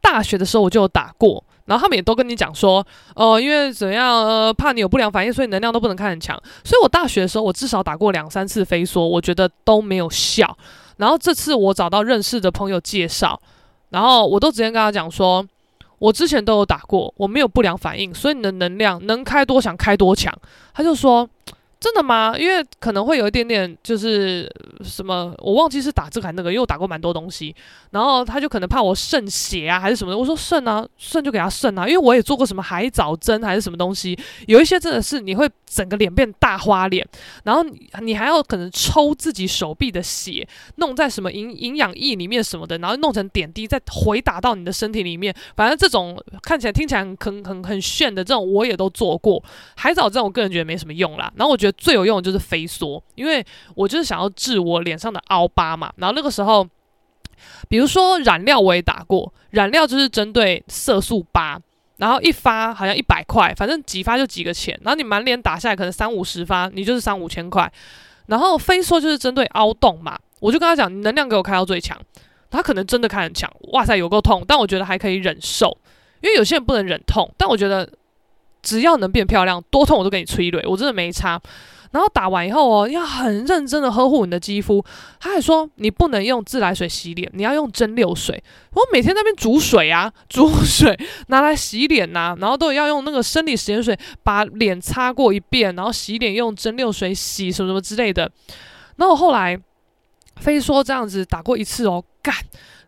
[0.00, 1.42] 大学的时候我就有打过。
[1.64, 6.40] 然后他们也都跟你讲说，呃，因为怎样，呃，怕你有不良反应，所以能量都不能开很强。
[6.62, 10.56] 所以我大学的时候，我至少打过两三次飞梭，我觉得都没有效。
[10.98, 13.40] 然后这次我找到认识的朋友介绍，
[13.90, 15.44] 然后我都直接跟他讲说，
[15.98, 20.32] 我之前都有打过，我没有不良反应，所以你的能量能开多强开多强。
[20.72, 21.28] 他就说。
[21.82, 22.32] 真的吗？
[22.38, 24.48] 因为可能会有一点点，就是
[24.84, 27.52] 什么，我忘记是打这个还那个，因为我打过蛮多东西。
[27.90, 30.16] 然后他就可能怕我渗血啊，还是什么的。
[30.16, 34.16] 我说渗啊，渗就给他渗啊，因为我也做过什么海藻针还是什么东西。
[34.46, 37.04] 有一些真的是你会整个脸变大花脸，
[37.42, 37.64] 然后
[38.00, 45.34] 你还要可能抽自己手臂的血，弄在什么营营养液里面什么的，然后弄成点滴再回打到你的身体里面。
[45.56, 49.42] 反正这种看起来听起来很很很很炫的这种我也都做过。
[49.74, 51.32] 海藻针我个人觉得没什么用啦。
[51.34, 51.71] 然后我觉得。
[51.72, 53.44] 最有用的就是飞梭，因为
[53.74, 55.92] 我就是想要治我脸上的凹疤嘛。
[55.96, 56.66] 然后那个时候，
[57.68, 61.58] 比如说染料我也打过，染料就是针对色素疤，
[61.96, 64.78] 然后一发好像一百块，反正几发就几个钱。
[64.82, 67.72] 然后你满脸打下来可能三五十发，你就是三五千块。
[68.26, 71.98] 然后飞梭就是针对凹洞嘛，我就跟他讲，能量给我开到最强，
[72.50, 75.76] 他可能真的开很强，哇塞有够痛，但我觉得还可以忍受，
[76.20, 77.88] 因为有些人不能忍痛，但我觉得。
[78.62, 81.40] 只要能变漂亮，多痛我都给你催泪，我真的没差。
[81.90, 84.82] 然后打完以后哦，要很认真的呵护你的肌肤。
[85.20, 88.42] 他还说你不能用自来水洗脸，你要用蒸馏水。
[88.72, 98.32] 我每天那边煮水啊， 煮水拿来洗脸呐、然后都要用那个生理食盐水把脸擦过一遍，然后洗脸用蒸馏水洗什么什么之类的。
[98.96, 99.58] 然后后来
[100.36, 102.34] 非说这样子打过一次哦，干。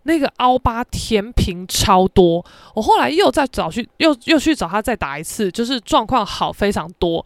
[0.06, 2.44] 那个凹疤填平超多，
[2.74, 7.24] 我后来又再找去，又又去找他再打一次，就是状况好非常多。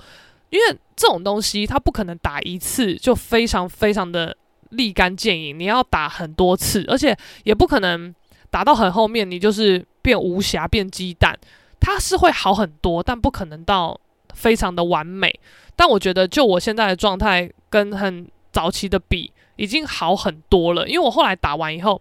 [0.50, 4.34] 因为这种东西它不可能打一次就非常非常的
[4.70, 8.14] 立竿见影，你要打很多次，而且也不可能
[8.48, 11.36] 打到很后面你就是变无瑕变鸡蛋，
[11.80, 14.00] 它是会好很多，但不可能到
[14.34, 15.38] 非常的完美。
[15.74, 22.00] 但我觉得就我现在的状态跟很早期的比，已经好很多了，因为我后来打完以后。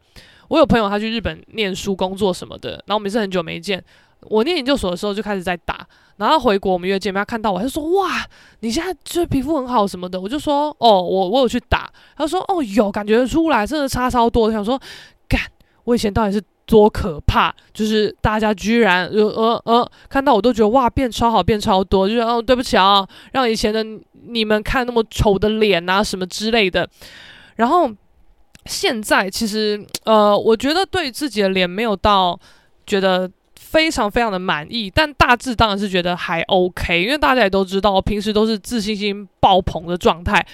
[0.49, 3.83] 我有朋友，他去日本念书、工作什么的，然后我们是很久没见。
[4.21, 5.87] 我念研究所的时候就开始在打，
[6.17, 8.25] 然后回国我们约见面，他看到我，他就说：“哇，
[8.61, 11.87] 你现在就皮肤很好什么的。”我就说：“哦，我我有去打。”
[12.17, 14.79] 他说：“哦，有感觉出来，真的差超多。”我想说
[15.29, 15.39] ：“干，
[15.83, 17.53] 我以前到底是多可怕？
[17.71, 23.85] 就是大家居然呃呃呃看到我都觉得哇变超好，变超多，就是哦对不起啊，让以前的
[24.27, 26.89] 你们看那么丑的脸啊什么之类的。”
[27.55, 27.91] 然后。
[28.67, 32.39] 现在其实，呃，我觉得对自己的脸没有到
[32.85, 40.45] 觉得非常非常的满意，但大致当然是觉得还 OK，因为大家也都知道，平时都是自信心爆棚的状态。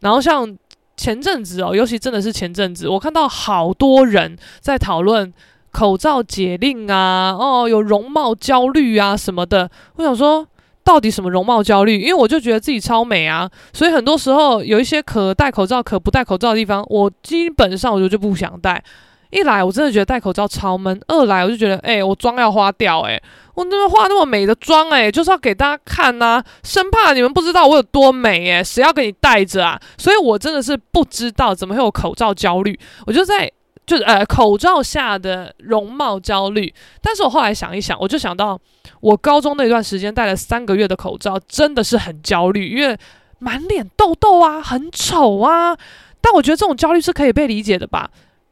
[0.00, 0.56] 然后像
[0.96, 5.32] 前阵子哦，尤其真的是前阵子，我看到好多人在讨论
[5.70, 9.70] 口罩解令啊，哦，有容貌焦虑啊什么的。
[9.96, 10.46] 我想说，
[10.90, 12.00] 到底什么容貌焦虑？
[12.00, 18.82] 因为我就觉得自己超美啊，所以很多时候有一些可戴口罩、可不戴口罩的地方，我基本上我就就不想戴。
[19.30, 23.22] 一来我真的觉得戴口罩超闷，二来我就觉得，哎、我妆要花掉、欸，诶，
[23.54, 29.80] 我那么化那么美的妆，诶，就是要给大家看呐、生怕你们不知道我有多美、欸，诶，谁要给你戴着啊？
[29.96, 32.76] 所以我真的是不知道怎么会有口罩焦虑，
[33.06, 33.48] 我就在
[33.90, 36.72] 就是呃口罩下的容貌焦虑。
[37.02, 38.56] 但是我后来想一想，我就想到
[39.00, 42.96] 我高中那段时间戴了三个月的口罩，真的是很焦虑，因为
[43.40, 45.76] 满脸痘痘啊，很丑啊。
[46.20, 48.08] 但我觉得这种焦虑是可以被理解的吧。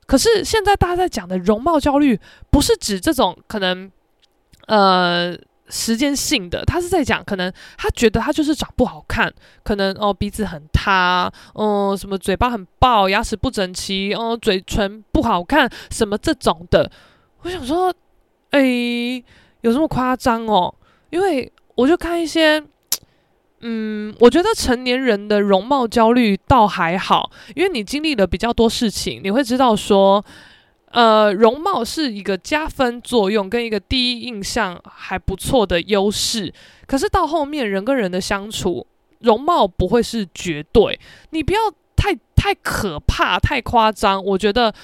[0.07, 2.18] 可是现在大家在讲的容貌焦虑，
[2.51, 3.89] 不是指这种可能，
[4.66, 5.36] 呃，
[5.69, 16.91] 时间性的，他是在讲可能他觉得他就是长不好看，可能哦鼻子很塌，嗯，什么嘴巴很爆，牙齿不整齐，哦嘴唇不好看，什么这种的。
[17.43, 17.93] 我想说，
[18.51, 18.61] 哎，
[19.61, 20.75] 有这么夸张哦？
[21.11, 22.62] 因为我就看一些。
[23.61, 30.25] 嗯，我觉得成年人的容貌焦虑倒还好，因为你经历了比较多事情，你会知道说，
[30.91, 36.53] 呃，容貌是一个加分作用跟一个第一印象还不错的优势。
[36.86, 38.86] 可是到后面人跟人的相处，
[39.20, 40.99] 容貌不会是绝对，
[41.30, 41.61] 你不要
[41.97, 44.24] 太太可怕、太夸张。
[44.24, 44.74] 我觉得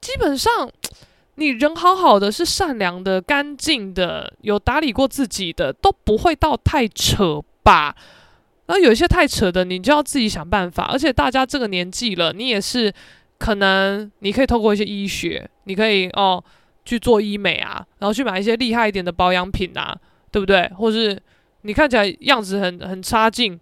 [0.00, 0.70] 基本上
[1.34, 7.42] 你人好好的，是善良的、干净的、有打理过自己的，都不会到太扯。
[7.64, 7.96] 吧，
[8.66, 10.84] 然后有一些太扯的，你就要自己想办法。
[10.84, 12.92] 而且大家这个年纪了，你也是
[13.38, 16.42] 可能你可以透过一些医学，你可以哦
[16.84, 19.96] 去做医美啊，然后去买一些厉害一点的保养品啊，
[20.30, 20.68] 对不对？
[20.76, 21.20] 或是
[21.62, 23.58] 你看起来样子很很差劲，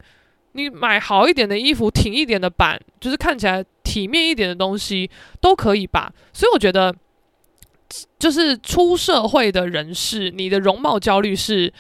[0.53, 5.11] 你买好一点的衣服，挺一点的版，就是看起来体面一点的东西
[5.41, 6.13] 都可以吧。
[6.33, 6.95] 所以我觉得，
[8.19, 11.73] 就是出社会的人士，你的容貌焦虑是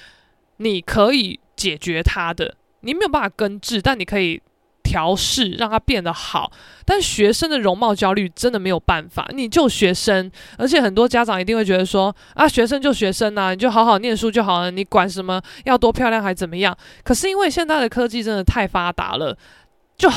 [0.57, 1.38] 你可以。
[1.55, 4.40] 解决它的，你没有办法根治，但你可以
[4.93, 6.53] 调试，让它变得好。
[6.84, 16.76] 但学生的容貌焦虑真的没有办法，你就学生，而且很多家长一定会觉得说啊，学生就学生啊，你就好好念书就好了，你管什么要多漂亮还怎么样？
[17.03, 19.34] 可是因为现在的科技真的太发达了，
[19.97, 20.11] 就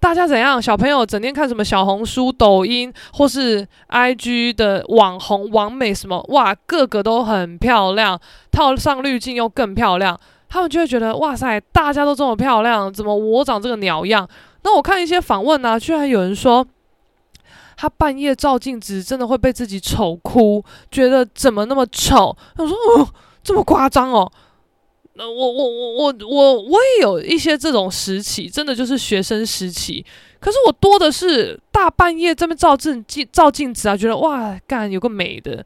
[0.00, 8.18] 大家怎样，小朋友整天看什么小红书、抖音或是 IG 的网红、完美什么，哇，个个都很漂亮，
[8.50, 10.18] 套上滤镜又更漂亮。
[10.52, 14.28] 他们就会觉得哇塞，大家都这么漂亮，怎么我长这个鸟样？
[14.64, 16.66] 那我看一些访问呢，居然有人说
[17.74, 22.36] 他半夜照镜子真的会被自己丑哭，觉得怎么那么丑？
[22.58, 23.08] 我说哦，
[23.42, 24.30] 这么夸张哦？
[25.14, 30.04] 那我我我我我我也有一些这种时期，真的就是学生时期。
[30.38, 35.64] 可是我多的是大半夜这边照镜镜照镜子啊，觉得哇干有个美的。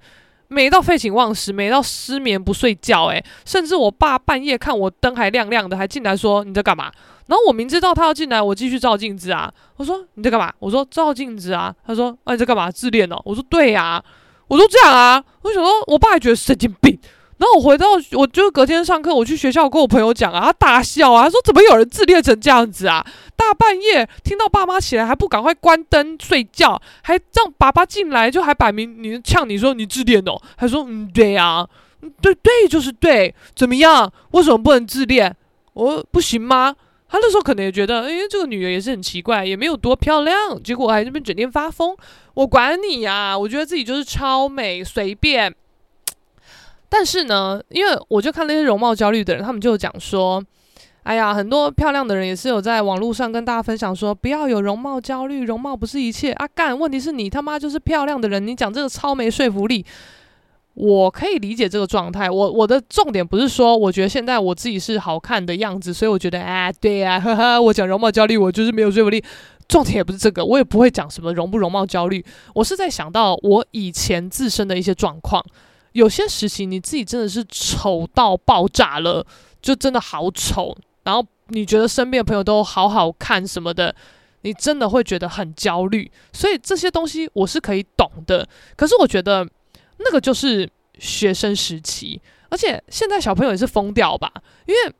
[0.49, 6.91] 美到废寝忘食，美到失眠不睡觉，诶，甚至我爸半夜看我灯还亮亮的，还进来说你在干嘛？
[7.27, 9.53] 然后我明知道他要进来，我继续照镜子啊。
[9.77, 10.53] 我说你在干嘛？
[10.59, 11.75] 我说照镜子啊。
[11.85, 12.71] 他说啊你在干嘛？
[12.71, 13.21] 自恋哦。
[13.25, 14.03] 我说对呀、
[14.47, 15.23] 我说这样啊。
[15.43, 16.99] 我想说，我爸还觉得神经病。
[17.39, 23.07] 然后我回到，我就隔天上课，我去学校跟我朋友讲啊，他大笑啊，他说怎么有人自恋成这样子啊？
[23.37, 31.69] 大半夜听到爸妈起来还不赶快关灯睡觉，还让爸爸进来就还摆明你呛你说你自恋哦，还说嗯对呀、啊，
[32.23, 34.11] 对对就是对，怎么样？
[34.31, 35.37] 为什么不能自恋？
[35.75, 36.75] 我不行吗？
[37.09, 41.95] 他那时候可能也觉得，哎，这个女人也是很奇怪，也没有多漂亮，结果还在那边整天发疯，
[42.33, 45.55] 我管你呀、我觉得自己就是超美，随便。
[46.99, 50.43] 但是呢，因为我就看那些容貌焦虑的人，他们就讲说，
[51.03, 56.49] 哎呀，很多漂亮的人也是有在网络上跟大家分享说，不要有容貌焦虑，容貌不是一切啊！
[56.55, 59.85] 干，问题是你他妈就是漂亮的人，你讲这个超没说服力。
[60.73, 69.23] 我可以理解这个状态，我我的重点不是说，我觉得现在我自己是好看的样子，所以我觉得，哎，对呀、啊，呵呵，我讲容貌焦虑，我就是没有说服力。
[69.69, 72.25] 重点也不是这个，我也不会讲什么容不容貌焦虑，
[72.55, 75.45] 我是在想到我以前自身的一些状况。
[75.97, 79.27] 有些时期你自己真的是丑到爆炸了，
[79.63, 83.95] 就真的好丑，然后你觉得身边的朋友都好好看什么的，
[84.43, 86.11] 你真的会觉得很焦虑。
[86.35, 88.47] 所以这些东西我是可以懂的，
[88.77, 89.49] 可是我觉得
[89.97, 90.69] 那个就是
[90.99, 92.21] 学生时期，
[92.51, 94.31] 而且现在小朋友也是疯掉吧，
[94.67, 94.95] 因为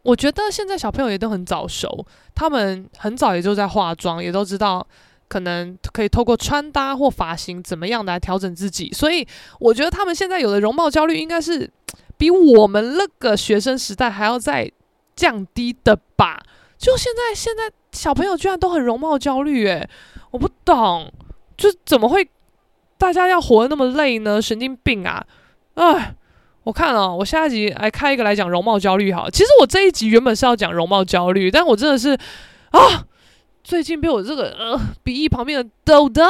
[0.00, 4.86] 我觉得现在小朋友也都很早熟，他们很早也就在化妆，也都知道
[5.28, 8.90] 可能可以透过穿搭或发型怎么样来调整自己。
[8.92, 9.26] 所以
[9.58, 11.70] 我觉得他们现在有的容貌焦虑，应该是
[12.16, 14.70] 比我们那个学生时代还要再
[15.14, 16.40] 降低的吧？
[16.78, 19.88] 就现在，现在小朋友居然都很容貌焦虑，诶，
[20.30, 21.12] 我不懂，
[21.56, 22.28] 就怎么会
[22.98, 24.40] 大家要活得那么累呢？
[24.40, 25.26] 神经病啊！
[25.74, 26.14] 哎。
[26.66, 29.30] 我看了，我下一集来开一个来讲容貌焦虑好。
[29.30, 32.08] 其实我这一集原本是要讲容貌焦虑，但我真的是
[32.72, 33.06] 啊，
[33.66, 36.22] 最近被我这个呃鼻翼旁边的痘痘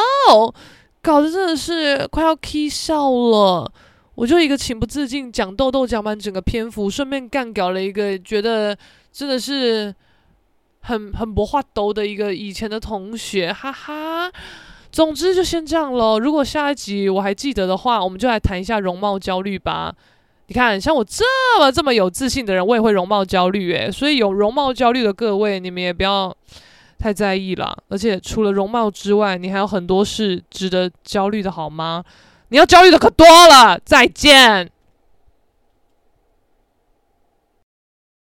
[1.03, 3.71] 搞得真的是快要气笑了。
[4.15, 8.75] 我就一个情不自禁讲痘痘讲满整个篇幅，顺便干掉了一个觉得
[9.13, 9.95] 真的是
[10.81, 14.33] 很很不话抖的一个以前的同学，哈哈。
[14.91, 16.19] 总之就先这样咯。
[16.19, 19.95] 如果下一集我还记得的话，我们就来谈一下容貌焦虑吧。
[20.47, 21.23] 你看，像我这
[21.59, 26.35] 么这么有自信的人，我也会容貌焦虑诶，所以有容貌焦虑的各位，你们也不要
[26.99, 27.77] 太在意了。
[27.89, 32.05] 而且除了容貌之外，你还有很多事值得焦虑的，好吗？
[32.49, 33.79] 你要焦虑的可多了。
[33.85, 34.71] 再见。